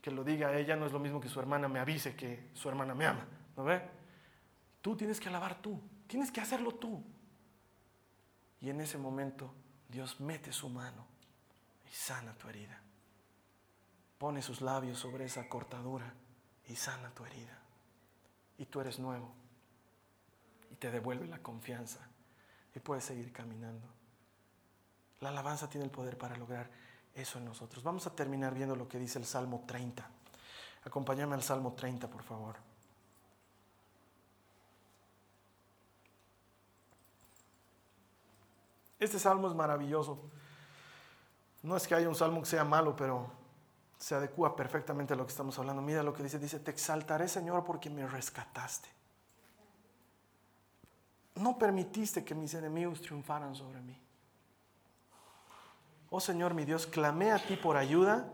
Que 0.00 0.10
lo 0.10 0.22
diga 0.22 0.56
ella 0.56 0.76
no 0.76 0.84
es 0.84 0.92
lo 0.92 0.98
mismo 0.98 1.20
que 1.20 1.30
su 1.30 1.40
hermana 1.40 1.66
me 1.66 1.80
avise 1.80 2.14
que 2.14 2.50
su 2.52 2.68
hermana 2.68 2.94
me 2.94 3.06
ama. 3.06 3.26
¿No 3.56 3.64
ve? 3.64 3.80
Tú 4.82 4.94
tienes 4.94 5.18
que 5.18 5.30
alabar 5.30 5.62
tú, 5.62 5.80
tienes 6.06 6.30
que 6.30 6.42
hacerlo 6.42 6.72
tú. 6.72 7.02
Y 8.60 8.68
en 8.68 8.82
ese 8.82 8.98
momento 8.98 9.54
Dios 9.88 10.20
mete 10.20 10.52
su 10.52 10.68
mano 10.68 11.06
y 11.90 11.94
sana 11.94 12.34
tu 12.34 12.48
herida. 12.48 12.78
Pone 14.18 14.42
sus 14.42 14.60
labios 14.60 14.98
sobre 14.98 15.24
esa 15.24 15.48
cortadura 15.48 16.12
y 16.68 16.76
sana 16.76 17.10
tu 17.10 17.24
herida. 17.24 17.58
Y 18.58 18.66
tú 18.66 18.80
eres 18.80 18.98
nuevo. 18.98 19.32
Y 20.70 20.76
te 20.76 20.90
devuelve 20.90 21.26
la 21.26 21.38
confianza. 21.38 22.00
Y 22.74 22.80
puedes 22.80 23.04
seguir 23.04 23.32
caminando. 23.32 23.86
La 25.20 25.28
alabanza 25.30 25.68
tiene 25.68 25.84
el 25.84 25.90
poder 25.90 26.18
para 26.18 26.36
lograr 26.36 26.70
eso 27.14 27.38
en 27.38 27.44
nosotros. 27.44 27.82
Vamos 27.82 28.06
a 28.06 28.14
terminar 28.14 28.54
viendo 28.54 28.76
lo 28.76 28.88
que 28.88 28.98
dice 28.98 29.18
el 29.18 29.26
Salmo 29.26 29.64
30. 29.66 30.08
Acompáñame 30.84 31.34
al 31.34 31.42
Salmo 31.42 31.72
30, 31.72 32.08
por 32.08 32.22
favor. 32.22 32.56
Este 38.98 39.18
salmo 39.18 39.48
es 39.48 39.54
maravilloso. 39.54 40.18
No 41.62 41.76
es 41.76 41.86
que 41.86 41.94
haya 41.94 42.08
un 42.08 42.14
salmo 42.14 42.40
que 42.40 42.46
sea 42.46 42.64
malo, 42.64 42.96
pero 42.96 43.30
se 43.98 44.14
adecua 44.14 44.54
perfectamente 44.56 45.14
a 45.14 45.16
lo 45.16 45.24
que 45.24 45.30
estamos 45.30 45.58
hablando. 45.58 45.82
Mira 45.82 46.02
lo 46.02 46.12
que 46.12 46.22
dice, 46.22 46.38
dice, 46.38 46.60
te 46.60 46.70
exaltaré 46.70 47.28
Señor 47.28 47.64
porque 47.64 47.90
me 47.90 48.06
rescataste. 48.06 48.88
No 51.36 51.58
permitiste 51.58 52.24
que 52.24 52.34
mis 52.34 52.54
enemigos 52.54 53.00
triunfaran 53.00 53.54
sobre 53.54 53.80
mí. 53.80 54.00
Oh 56.10 56.20
Señor 56.20 56.54
mi 56.54 56.64
Dios, 56.64 56.86
clamé 56.86 57.32
a 57.32 57.38
ti 57.38 57.56
por 57.56 57.76
ayuda 57.76 58.32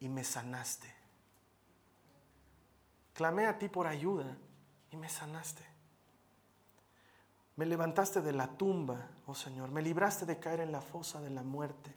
y 0.00 0.08
me 0.08 0.24
sanaste. 0.24 0.92
Clamé 3.14 3.46
a 3.46 3.58
ti 3.58 3.68
por 3.68 3.86
ayuda 3.86 4.36
y 4.90 4.96
me 4.96 5.08
sanaste. 5.08 5.64
Me 7.56 7.66
levantaste 7.66 8.20
de 8.20 8.32
la 8.32 8.46
tumba, 8.46 9.08
oh 9.26 9.34
Señor, 9.34 9.70
me 9.70 9.82
libraste 9.82 10.24
de 10.24 10.38
caer 10.38 10.60
en 10.60 10.70
la 10.70 10.80
fosa 10.80 11.20
de 11.20 11.30
la 11.30 11.42
muerte. 11.42 11.92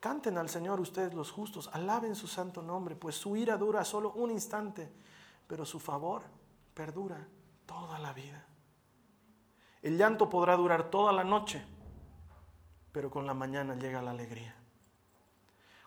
Canten 0.00 0.38
al 0.38 0.48
Señor 0.48 0.80
ustedes 0.80 1.14
los 1.14 1.30
justos, 1.30 1.70
alaben 1.72 2.14
su 2.14 2.26
santo 2.26 2.62
nombre, 2.62 2.96
pues 2.96 3.16
su 3.16 3.36
ira 3.36 3.56
dura 3.56 3.84
solo 3.84 4.12
un 4.12 4.30
instante, 4.30 4.92
pero 5.46 5.64
su 5.64 5.80
favor 5.80 6.22
perdura 6.74 7.26
toda 7.64 7.98
la 7.98 8.12
vida. 8.12 8.46
El 9.82 9.96
llanto 9.96 10.28
podrá 10.28 10.56
durar 10.56 10.90
toda 10.90 11.12
la 11.12 11.24
noche, 11.24 11.64
pero 12.92 13.10
con 13.10 13.26
la 13.26 13.34
mañana 13.34 13.74
llega 13.74 14.02
la 14.02 14.10
alegría. 14.10 14.54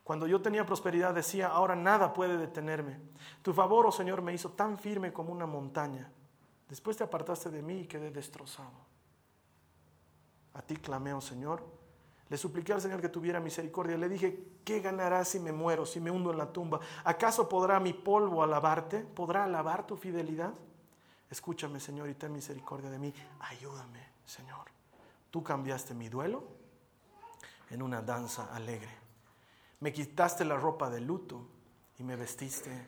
Cuando 0.03 0.25
yo 0.25 0.41
tenía 0.41 0.65
prosperidad 0.65 1.13
decía, 1.13 1.49
ahora 1.49 1.75
nada 1.75 2.13
puede 2.13 2.37
detenerme. 2.37 2.99
Tu 3.43 3.53
favor, 3.53 3.85
oh 3.85 3.91
Señor, 3.91 4.23
me 4.23 4.33
hizo 4.33 4.49
tan 4.53 4.79
firme 4.79 5.13
como 5.13 5.31
una 5.31 5.45
montaña. 5.45 6.11
Después 6.67 6.97
te 6.97 7.03
apartaste 7.03 7.51
de 7.51 7.61
mí 7.61 7.81
y 7.81 7.87
quedé 7.87 8.09
destrozado. 8.09 8.73
A 10.53 10.63
ti 10.63 10.77
clamé, 10.77 11.13
oh 11.13 11.21
Señor. 11.21 11.63
Le 12.29 12.37
supliqué 12.37 12.73
al 12.73 12.81
Señor 12.81 13.01
que 13.01 13.09
tuviera 13.09 13.39
misericordia. 13.39 13.97
Le 13.97 14.07
dije, 14.07 14.59
¿qué 14.63 14.81
ganará 14.81 15.25
si 15.25 15.39
me 15.39 15.51
muero, 15.51 15.85
si 15.85 15.99
me 15.99 16.11
hundo 16.11 16.31
en 16.31 16.37
la 16.37 16.53
tumba? 16.53 16.79
¿Acaso 17.03 17.49
podrá 17.49 17.79
mi 17.79 17.91
polvo 17.91 18.43
alabarte? 18.43 18.99
¿Podrá 18.99 19.45
alabar 19.45 19.87
tu 19.87 19.97
fidelidad? 19.97 20.53
Escúchame, 21.29 21.79
Señor, 21.79 22.07
y 22.07 22.13
ten 22.13 22.31
misericordia 22.31 22.91
de 22.91 22.99
mí. 22.99 23.13
Ayúdame, 23.39 24.05
Señor. 24.25 24.67
Tú 25.31 25.43
cambiaste 25.43 25.95
mi 25.95 26.07
duelo 26.07 26.43
en 27.71 27.81
una 27.81 28.01
danza 28.01 28.53
alegre. 28.53 28.91
Me 29.79 29.91
quitaste 29.91 30.45
la 30.45 30.57
ropa 30.57 30.89
de 30.89 31.01
luto 31.01 31.47
y 31.97 32.03
me 32.03 32.15
vestiste 32.15 32.87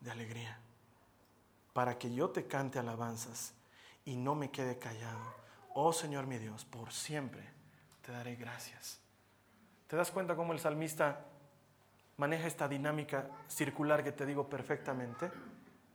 de 0.00 0.10
alegría 0.10 0.60
para 1.72 1.98
que 1.98 2.14
yo 2.14 2.30
te 2.30 2.46
cante 2.46 2.78
alabanzas 2.78 3.52
y 4.04 4.16
no 4.16 4.34
me 4.36 4.50
quede 4.50 4.78
callado. 4.78 5.20
Oh 5.74 5.92
Señor 5.92 6.26
mi 6.26 6.38
Dios, 6.38 6.64
por 6.64 6.92
siempre 6.92 7.55
te 8.06 8.12
daré 8.12 8.36
gracias. 8.36 9.00
¿Te 9.88 9.96
das 9.96 10.12
cuenta 10.12 10.36
cómo 10.36 10.52
el 10.52 10.60
salmista 10.60 11.24
maneja 12.16 12.46
esta 12.46 12.68
dinámica 12.68 13.26
circular 13.48 14.04
que 14.04 14.12
te 14.12 14.24
digo 14.24 14.48
perfectamente? 14.48 15.28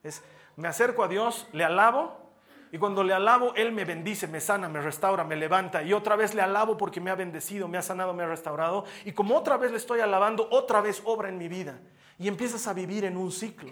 Es, 0.03 0.21
me 0.57 0.67
acerco 0.67 1.05
a 1.05 1.07
Dios, 1.07 1.47
le 1.53 1.63
alabo, 1.63 2.33
y 2.73 2.77
cuando 2.77 3.01
le 3.03 3.13
alabo, 3.13 3.53
Él 3.55 3.71
me 3.71 3.85
bendice, 3.85 4.27
me 4.27 4.41
sana, 4.41 4.67
me 4.67 4.81
restaura, 4.81 5.23
me 5.23 5.37
levanta. 5.37 5.83
Y 5.83 5.93
otra 5.93 6.17
vez 6.17 6.35
le 6.35 6.41
alabo 6.41 6.77
porque 6.77 6.99
me 6.99 7.11
ha 7.11 7.15
bendecido, 7.15 7.69
me 7.69 7.77
ha 7.77 7.81
sanado, 7.81 8.13
me 8.13 8.23
ha 8.23 8.27
restaurado. 8.27 8.83
Y 9.05 9.13
como 9.13 9.37
otra 9.37 9.55
vez 9.55 9.71
le 9.71 9.77
estoy 9.77 10.01
alabando, 10.01 10.49
otra 10.51 10.81
vez 10.81 11.01
obra 11.05 11.29
en 11.29 11.37
mi 11.37 11.47
vida. 11.47 11.79
Y 12.19 12.27
empiezas 12.27 12.67
a 12.67 12.73
vivir 12.73 13.05
en 13.05 13.15
un 13.15 13.31
ciclo. 13.31 13.71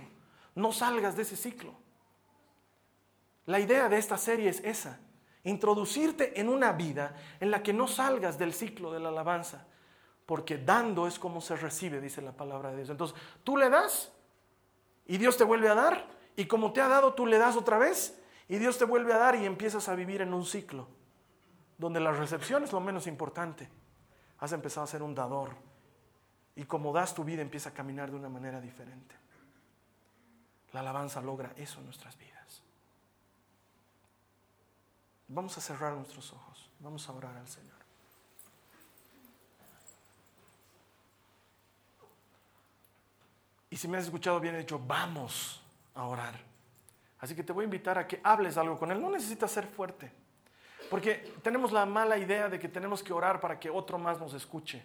No 0.56 0.72
salgas 0.72 1.16
de 1.18 1.24
ese 1.24 1.36
ciclo. 1.36 1.74
La 3.46 3.60
idea 3.60 3.90
de 3.90 3.98
esta 3.98 4.18
serie 4.18 4.50
es 4.50 4.62
esa, 4.64 5.00
introducirte 5.50 6.40
en 6.40 6.50
una 6.50 6.72
vida 6.72 7.16
en 7.40 7.52
la 7.52 7.62
que 7.62 7.74
no 7.74 7.88
salgas 7.88 8.38
del 8.38 8.54
ciclo 8.54 8.92
de 8.92 9.00
la 9.00 9.10
alabanza, 9.10 9.66
porque 10.26 10.58
dando 10.58 11.08
es 11.08 11.20
como 11.20 11.42
se 11.42 11.56
recibe, 11.56 12.00
dice 12.00 12.22
la 12.22 12.32
palabra 12.32 12.70
de 12.70 12.78
Dios. 12.78 12.90
Entonces, 12.90 13.18
tú 13.44 13.58
le 13.58 13.70
das 13.70 14.12
y 15.06 15.18
Dios 15.18 15.38
te 15.38 15.44
vuelve 15.44 15.70
a 15.70 15.76
dar, 15.76 16.08
y 16.36 16.46
como 16.46 16.72
te 16.72 16.82
ha 16.82 16.88
dado, 16.88 17.14
tú 17.14 17.26
le 17.26 17.38
das 17.38 17.58
otra 17.58 17.78
vez 17.78 18.18
y 18.48 18.58
Dios 18.58 18.78
te 18.78 18.86
vuelve 18.86 19.14
a 19.14 19.18
dar 19.18 19.36
y 19.36 19.46
empiezas 19.46 19.90
a 19.90 19.96
vivir 19.96 20.22
en 20.22 20.34
un 20.34 20.46
ciclo, 20.46 20.88
donde 21.78 22.00
la 22.00 22.12
recepción 22.12 22.64
es 22.64 22.72
lo 22.72 22.80
menos 22.80 23.08
importante. 23.08 23.70
Has 24.40 24.54
empezado 24.54 24.86
a 24.86 24.88
ser 24.88 25.04
un 25.04 25.14
dador, 25.14 25.56
y 26.56 26.66
como 26.66 26.94
das 26.94 27.14
tu 27.14 27.24
vida 27.24 27.42
empieza 27.42 27.70
a 27.70 27.74
caminar 27.74 28.10
de 28.12 28.18
una 28.18 28.30
manera 28.30 28.60
diferente. 28.60 29.16
La 30.72 30.82
alabanza 30.82 31.22
logra 31.22 31.54
eso 31.56 31.80
en 31.80 31.86
nuestras 31.86 32.18
vidas. 32.18 32.64
Vamos 35.30 35.56
a 35.58 35.62
cerrar 35.62 35.94
nuestros 35.94 36.34
ojos, 36.34 36.70
vamos 36.80 37.08
a 37.08 37.12
orar 37.14 37.38
al 37.38 37.48
Señor. 37.48 37.78
Y 43.70 43.78
si 43.78 43.88
me 43.88 43.98
has 43.98 44.06
escuchado 44.06 44.40
bien, 44.40 44.56
he 44.56 44.60
dicho, 44.60 44.80
vamos 44.80 45.62
a 45.94 46.06
orar. 46.06 46.34
Así 47.20 47.36
que 47.36 47.44
te 47.44 47.54
voy 47.54 47.64
a 47.64 47.66
invitar 47.66 48.00
a 48.00 48.08
que 48.08 48.20
hables 48.24 48.58
algo 48.58 48.80
con 48.80 48.92
Él. 48.92 49.00
No 49.00 49.12
necesitas 49.12 49.52
ser 49.52 49.68
fuerte, 49.68 50.12
porque 50.90 51.36
tenemos 51.44 51.72
la 51.72 51.86
mala 51.86 52.18
idea 52.18 52.50
de 52.50 52.58
que 52.58 52.68
tenemos 52.68 53.04
que 53.04 53.14
orar 53.14 53.40
para 53.40 53.60
que 53.60 53.70
otro 53.70 54.00
más 54.00 54.20
nos 54.20 54.34
escuche. 54.34 54.84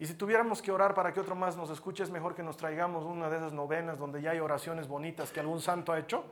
Y 0.00 0.06
si 0.06 0.14
tuviéramos 0.14 0.60
que 0.60 0.72
orar 0.72 0.92
para 0.94 1.12
que 1.12 1.20
otro 1.20 1.36
más 1.36 1.56
nos 1.56 1.70
escuche, 1.70 2.02
es 2.02 2.10
mejor 2.10 2.34
que 2.34 2.42
nos 2.42 2.56
traigamos 2.56 3.04
una 3.04 3.30
de 3.30 3.36
esas 3.36 3.52
novenas 3.52 3.96
donde 3.96 4.20
ya 4.20 4.32
hay 4.32 4.40
oraciones 4.40 4.88
bonitas 4.88 5.30
que 5.30 5.38
algún 5.38 5.60
santo 5.60 5.92
ha 5.92 6.00
hecho 6.00 6.24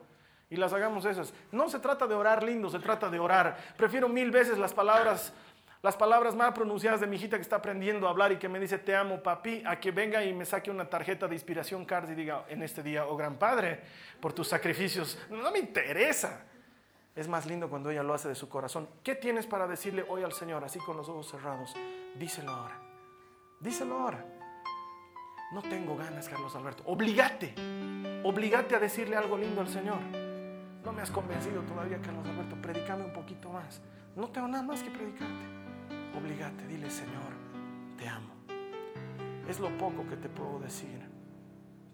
y 0.51 0.57
las 0.57 0.73
hagamos 0.73 1.05
esas. 1.05 1.33
No 1.53 1.71
se 1.71 1.79
trata 1.79 2.07
de 2.07 2.15
orar 2.15 2.43
lindo, 2.43 2.69
se 2.69 2.81
trata 2.81 3.09
de 3.09 3.19
orar. 3.19 3.57
Prefiero 3.77 4.09
mil 4.09 4.33
veces 4.33 4.59
las 4.59 4.75
palabras, 4.75 5.33
las 5.81 5.97
palabras 5.97 6.35
más 6.35 6.53
pronunciadas 6.53 7.01
de 7.01 7.07
mi 7.07 7.17
hijita 7.17 7.37
que 7.37 7.43
está 7.43 7.57
aprendiendo 7.57 8.09
a 8.09 8.11
hablar 8.11 8.33
y 8.33 8.37
que 8.37 8.49
me 8.49 8.59
dice 8.59 8.77
te 8.77 8.95
amo 8.95 9.23
papi, 9.23 9.63
a 9.65 9.79
que 9.79 9.93
venga 9.93 10.23
y 10.25 10.35
me 10.35 10.45
saque 10.45 10.71
una 10.71 10.91
tarjeta 10.91 11.29
de 11.29 11.37
inspiración 11.37 11.85
cards 11.85 12.11
y 12.11 12.15
diga 12.15 12.45
en 12.49 12.63
este 12.63 12.83
día, 12.83 13.07
oh 13.07 13.17
gran 13.17 13.37
padre, 13.37 13.81
por 14.21 14.33
tus 14.33 14.49
sacrificios. 14.49 15.17
No 15.31 15.51
me 15.53 15.61
interesa. 15.61 16.45
Es 17.15 17.29
más 17.29 17.47
lindo 17.47 17.69
cuando 17.69 17.91
ella 17.91 18.03
lo 18.03 18.15
hace 18.15 18.29
de 18.29 18.35
su 18.35 18.49
corazón. 18.49 18.89
¿Qué 19.03 19.15
tienes 19.15 19.47
para 19.47 19.67
decirle 19.67 20.05
hoy 20.09 20.23
al 20.23 20.33
Señor, 20.33 20.65
así 20.65 20.79
con 20.81 20.97
los 20.97 21.09
ojos 21.09 21.29
cerrados? 21.31 21.75
Díselo 22.17 22.51
ahora. 22.51 22.79
Díselo 23.61 23.99
ahora. 23.99 24.25
No 25.53 25.63
tengo 25.63 25.97
ganas, 25.97 26.29
Carlos 26.29 26.55
Alberto. 26.55 26.85
Obligate. 26.87 27.55
Obligate 28.25 28.77
a 28.77 28.79
decirle 28.79 29.17
algo 29.17 29.37
lindo 29.37 29.61
al 29.61 29.69
Señor. 29.69 29.99
No 30.91 30.97
me 30.97 31.03
has 31.03 31.11
convencido 31.13 31.63
todavía, 31.63 32.01
Carlos 32.03 32.27
Alberto. 32.27 32.57
Predicame 32.61 33.05
un 33.05 33.13
poquito 33.13 33.49
más. 33.49 33.81
No 34.17 34.27
tengo 34.27 34.49
nada 34.49 34.65
más 34.65 34.83
que 34.83 34.91
predicarte. 34.91 35.45
Obligate, 36.19 36.67
dile, 36.67 36.91
Señor, 36.91 37.31
te 37.97 38.09
amo. 38.09 38.35
Es 39.49 39.61
lo 39.61 39.69
poco 39.79 40.05
que 40.09 40.17
te 40.17 40.29
puedo 40.29 40.59
decir, 40.59 41.01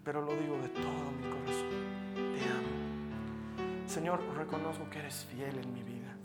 pero 0.02 0.22
lo 0.22 0.34
digo 0.34 0.56
de 0.62 0.70
todo 0.70 1.10
mi 1.12 1.28
corazón. 1.28 1.68
Te 2.14 2.48
amo. 2.48 3.86
Señor, 3.86 4.22
reconozco 4.34 4.88
que 4.88 5.00
eres 5.00 5.26
fiel 5.26 5.58
en 5.58 5.74
mi 5.74 5.82
vida, 5.82 6.16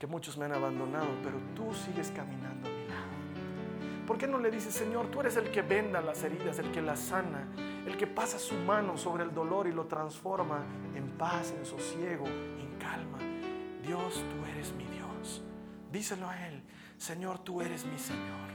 que 0.00 0.08
muchos 0.08 0.36
me 0.38 0.46
han 0.46 0.52
abandonado, 0.54 1.06
pero 1.22 1.38
tú 1.54 1.72
sigues 1.72 2.10
caminando 2.10 2.68
a 2.68 2.72
mi 2.72 2.88
lado. 2.88 4.06
¿Por 4.08 4.18
qué 4.18 4.26
no 4.26 4.38
le 4.38 4.50
dices, 4.50 4.74
Señor, 4.74 5.06
tú 5.06 5.20
eres 5.20 5.36
el 5.36 5.52
que 5.52 5.62
venda 5.62 6.00
las 6.00 6.24
heridas, 6.24 6.58
el 6.58 6.72
que 6.72 6.82
las 6.82 6.98
sana, 6.98 7.46
que 8.00 8.06
pasa 8.06 8.38
su 8.38 8.54
mano 8.54 8.96
sobre 8.96 9.24
el 9.24 9.34
dolor 9.34 9.66
y 9.66 9.72
lo 9.72 9.84
transforma 9.84 10.64
en 10.94 11.18
paz, 11.18 11.52
en 11.54 11.66
sosiego, 11.66 12.24
en 12.26 12.78
calma. 12.78 13.18
Dios, 13.82 14.24
tú 14.30 14.46
eres 14.46 14.72
mi 14.72 14.86
Dios. 14.86 15.42
Díselo 15.92 16.26
a 16.26 16.46
Él, 16.48 16.62
Señor, 16.96 17.40
tú 17.40 17.60
eres 17.60 17.84
mi 17.84 17.98
Señor. 17.98 18.48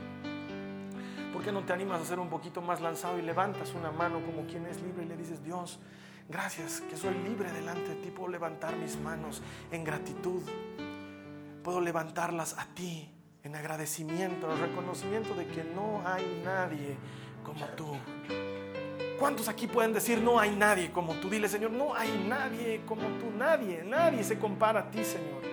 ¿Por 1.31 1.43
qué 1.43 1.51
no 1.51 1.63
te 1.63 1.73
animas 1.73 2.01
a 2.01 2.05
ser 2.05 2.17
un 2.17 2.27
poquito 2.27 2.60
más 2.63 2.81
lanzado 2.81 3.19
y 3.19 3.21
levantas 3.21 3.75
una 3.75 3.91
mano 3.91 4.19
como 4.25 4.47
quien 4.47 4.65
es 4.65 4.81
libre 4.81 5.03
y 5.03 5.10
le 5.10 5.15
dices, 5.15 5.43
Dios, 5.43 5.79
gracias 6.27 6.81
que 6.81 6.97
soy 6.97 7.13
libre 7.13 7.51
delante 7.51 7.89
de 7.89 7.95
ti, 7.97 8.10
puedo 8.10 8.29
levantar 8.29 8.75
mis 8.77 8.99
manos 8.99 9.43
en 9.71 9.84
gratitud, 9.84 10.41
puedo 11.63 11.81
levantarlas 11.81 12.58
a 12.58 12.65
ti 12.73 13.13
en 13.43 13.55
agradecimiento, 13.55 14.51
en 14.51 14.60
reconocimiento 14.60 15.36
de 15.36 15.45
que 15.45 15.63
no 15.63 16.01
hay 16.03 16.41
nadie 16.43 16.97
como 17.43 17.63
tú. 17.75 17.95
¿Cuántos 19.19 19.47
aquí 19.47 19.67
pueden 19.67 19.93
decir, 19.93 20.21
no 20.21 20.39
hay 20.39 20.56
nadie 20.56 20.91
como 20.91 21.13
tú? 21.15 21.30
Dile, 21.30 21.47
Señor, 21.47 21.71
no 21.71 21.95
hay 21.95 22.25
nadie 22.28 22.82
como 22.86 23.04
tú, 23.19 23.32
nadie, 23.38 23.84
nadie 23.84 24.23
se 24.23 24.38
compara 24.38 24.82
a 24.82 24.91
ti, 24.91 25.04
Señor. 25.04 25.45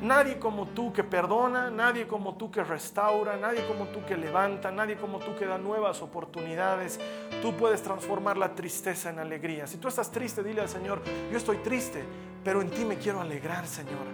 Nadie 0.00 0.38
como 0.38 0.68
tú 0.68 0.92
que 0.92 1.02
perdona, 1.02 1.70
nadie 1.70 2.06
como 2.06 2.36
tú 2.36 2.50
que 2.50 2.62
restaura, 2.62 3.36
nadie 3.36 3.66
como 3.66 3.86
tú 3.86 4.04
que 4.04 4.16
levanta, 4.16 4.70
nadie 4.70 4.96
como 4.96 5.18
tú 5.18 5.34
que 5.36 5.46
da 5.46 5.58
nuevas 5.58 6.00
oportunidades. 6.00 7.00
Tú 7.42 7.54
puedes 7.54 7.82
transformar 7.82 8.36
la 8.36 8.54
tristeza 8.54 9.10
en 9.10 9.18
alegría. 9.18 9.66
Si 9.66 9.78
tú 9.78 9.88
estás 9.88 10.10
triste, 10.10 10.42
dile 10.42 10.60
al 10.60 10.68
Señor, 10.68 11.02
yo 11.30 11.36
estoy 11.36 11.58
triste, 11.58 12.04
pero 12.44 12.60
en 12.60 12.70
ti 12.70 12.84
me 12.84 12.96
quiero 12.96 13.20
alegrar, 13.20 13.66
Señor. 13.66 14.06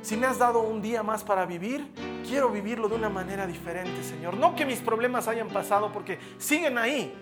Si 0.00 0.16
me 0.16 0.28
has 0.28 0.38
dado 0.38 0.60
un 0.60 0.80
día 0.80 1.02
más 1.02 1.24
para 1.24 1.44
vivir, 1.44 1.90
quiero 2.24 2.48
vivirlo 2.48 2.88
de 2.88 2.94
una 2.94 3.08
manera 3.08 3.44
diferente, 3.44 4.04
Señor. 4.04 4.36
No 4.36 4.54
que 4.54 4.64
mis 4.64 4.78
problemas 4.78 5.26
hayan 5.26 5.48
pasado 5.48 5.92
porque 5.92 6.20
siguen 6.38 6.78
ahí, 6.78 7.12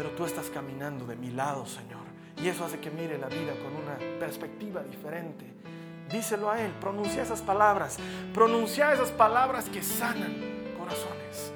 pero 0.00 0.12
tú 0.12 0.24
estás 0.24 0.48
caminando 0.48 1.04
de 1.04 1.14
mi 1.14 1.30
lado, 1.30 1.66
Señor. 1.66 2.00
Y 2.42 2.48
eso 2.48 2.64
hace 2.64 2.80
que 2.80 2.90
mire 2.90 3.18
la 3.18 3.28
vida 3.28 3.52
con 3.62 3.76
una 3.76 3.98
perspectiva 4.18 4.82
diferente. 4.82 5.44
Díselo 6.10 6.50
a 6.50 6.58
Él, 6.58 6.72
pronuncia 6.80 7.22
esas 7.22 7.42
palabras, 7.42 7.98
pronuncia 8.32 8.94
esas 8.94 9.10
palabras 9.10 9.68
que 9.68 9.82
sanan 9.82 10.72
corazones. 10.78 11.52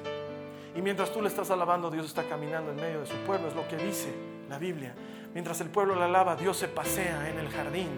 Y 0.75 0.81
mientras 0.83 1.11
tú 1.11 1.23
le 1.23 1.29
estás 1.29 1.49
alabando, 1.49 1.89
Dios 1.89 2.05
está 2.05 2.21
caminando 2.29 2.69
en 2.69 2.75
medio 2.75 2.99
de 2.99 3.07
su 3.07 3.15
pueblo, 3.25 3.47
es 3.47 3.55
lo 3.55 3.67
que 3.67 3.77
dice 3.77 4.13
la 4.47 4.59
Biblia. 4.59 4.93
Mientras 5.35 5.59
el 5.59 5.69
pueblo 5.69 5.95
le 5.95 6.05
alaba, 6.05 6.37
Dios 6.37 6.55
se 6.55 6.69
pasea 6.69 7.29
en 7.29 7.37
el 7.37 7.49
jardín. 7.49 7.89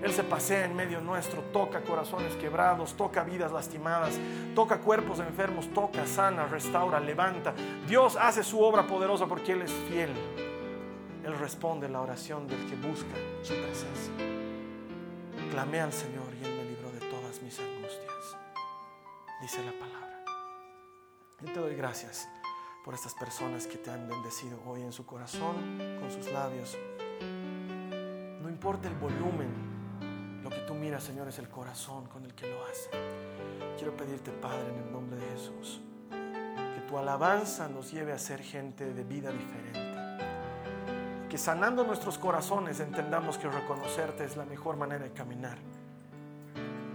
Él 0.00 0.12
se 0.12 0.22
pasea 0.22 0.64
en 0.64 0.76
medio 0.76 1.00
nuestro, 1.00 1.42
toca 1.52 1.80
corazones 1.82 2.36
quebrados, 2.36 2.94
toca 2.94 3.24
vidas 3.24 3.50
lastimadas, 3.50 4.16
toca 4.54 4.78
cuerpos 4.78 5.18
enfermos, 5.18 5.66
toca, 5.74 6.06
sana, 6.06 6.46
restaura, 6.46 7.00
levanta. 7.00 7.52
Dios 7.88 8.16
hace 8.16 8.44
su 8.44 8.62
obra 8.62 8.86
poderosa 8.86 9.26
porque 9.26 9.52
Él 9.52 9.62
es 9.62 9.72
fiel. 9.90 10.10
Él 11.24 11.36
responde 11.36 11.88
la 11.88 12.00
oración 12.00 12.46
del 12.46 12.64
que 12.66 12.76
busca 12.76 13.16
su 13.42 13.54
presencia. 13.54 14.14
Clamé 15.50 15.80
al 15.80 15.92
Señor 15.92 16.32
y 16.40 16.44
Él 16.44 16.54
me 16.54 16.64
libró 16.64 16.92
de 16.92 17.00
todas 17.10 17.42
mis 17.42 17.58
angustias. 17.58 18.36
Dice 19.42 19.64
la 19.64 19.72
palabra. 19.72 20.24
Yo 21.40 21.52
te 21.52 21.58
doy 21.58 21.74
gracias 21.74 22.28
por 22.84 22.94
estas 22.94 23.14
personas 23.14 23.66
que 23.66 23.78
te 23.78 23.90
han 23.90 24.06
bendecido 24.08 24.60
hoy 24.66 24.82
en 24.82 24.92
su 24.92 25.06
corazón, 25.06 25.78
con 25.98 26.10
sus 26.10 26.30
labios. 26.30 26.76
No 28.42 28.48
importa 28.50 28.88
el 28.88 28.94
volumen, 28.94 30.42
lo 30.42 30.50
que 30.50 30.60
tú 30.60 30.74
miras, 30.74 31.02
Señor, 31.02 31.28
es 31.28 31.38
el 31.38 31.48
corazón 31.48 32.06
con 32.06 32.24
el 32.24 32.34
que 32.34 32.46
lo 32.46 32.62
hace. 32.66 32.90
Quiero 33.78 33.96
pedirte, 33.96 34.30
Padre, 34.30 34.68
en 34.68 34.84
el 34.84 34.92
nombre 34.92 35.18
de 35.18 35.26
Jesús, 35.30 35.80
que 36.10 36.80
tu 36.86 36.98
alabanza 36.98 37.68
nos 37.68 37.90
lleve 37.90 38.12
a 38.12 38.18
ser 38.18 38.42
gente 38.42 38.92
de 38.92 39.02
vida 39.02 39.32
diferente 39.32 39.84
que 41.34 41.38
sanando 41.38 41.82
nuestros 41.82 42.16
corazones 42.16 42.78
entendamos 42.78 43.38
que 43.38 43.48
reconocerte 43.48 44.24
es 44.24 44.36
la 44.36 44.44
mejor 44.44 44.76
manera 44.76 45.02
de 45.02 45.10
caminar. 45.10 45.58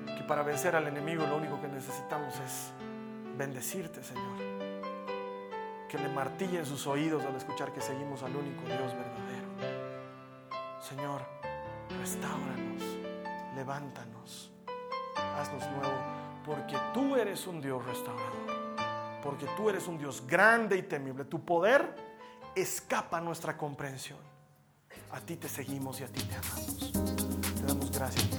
Que 0.06 0.24
para 0.24 0.44
vencer 0.44 0.78
al 0.78 0.88
enemigo 0.88 1.26
lo 1.26 1.36
único 1.36 1.60
que 1.60 1.68
necesitamos 1.68 2.34
es 2.40 2.72
bendecirte, 3.38 4.02
Señor. 4.02 4.59
Que 5.90 5.98
le 5.98 6.10
martillen 6.10 6.68
sus 6.68 6.86
oídos 6.86 7.26
al 7.26 7.36
escuchar 7.36 7.74
que 7.74 7.82
seguimos 7.82 8.22
al 8.22 8.36
único 8.36 8.62
Dios 8.64 8.94
verdadero. 8.94 9.50
Señor, 10.80 11.22
restauranos, 12.00 12.84
levántanos, 13.56 14.52
haznos 15.18 15.64
nuevo, 15.72 15.98
porque 16.46 16.78
tú 16.94 17.16
eres 17.16 17.48
un 17.48 17.60
Dios 17.60 17.84
restaurador, 17.84 19.20
porque 19.24 19.48
tú 19.58 19.68
eres 19.70 19.88
un 19.88 19.98
Dios 19.98 20.24
grande 20.28 20.78
y 20.78 20.84
temible. 20.84 21.26
Tu 21.26 21.44
poder 21.44 21.96
escapa 22.56 23.20
nuestra 23.20 23.58
comprensión. 23.58 24.20
A 25.12 25.20
ti 25.20 25.38
te 25.38 25.50
seguimos 25.50 26.00
y 26.02 26.04
a 26.04 26.08
ti 26.08 26.22
te 26.22 26.36
amamos. 26.36 26.92
Te 27.56 27.64
damos 27.66 27.92
gracias 27.92 28.39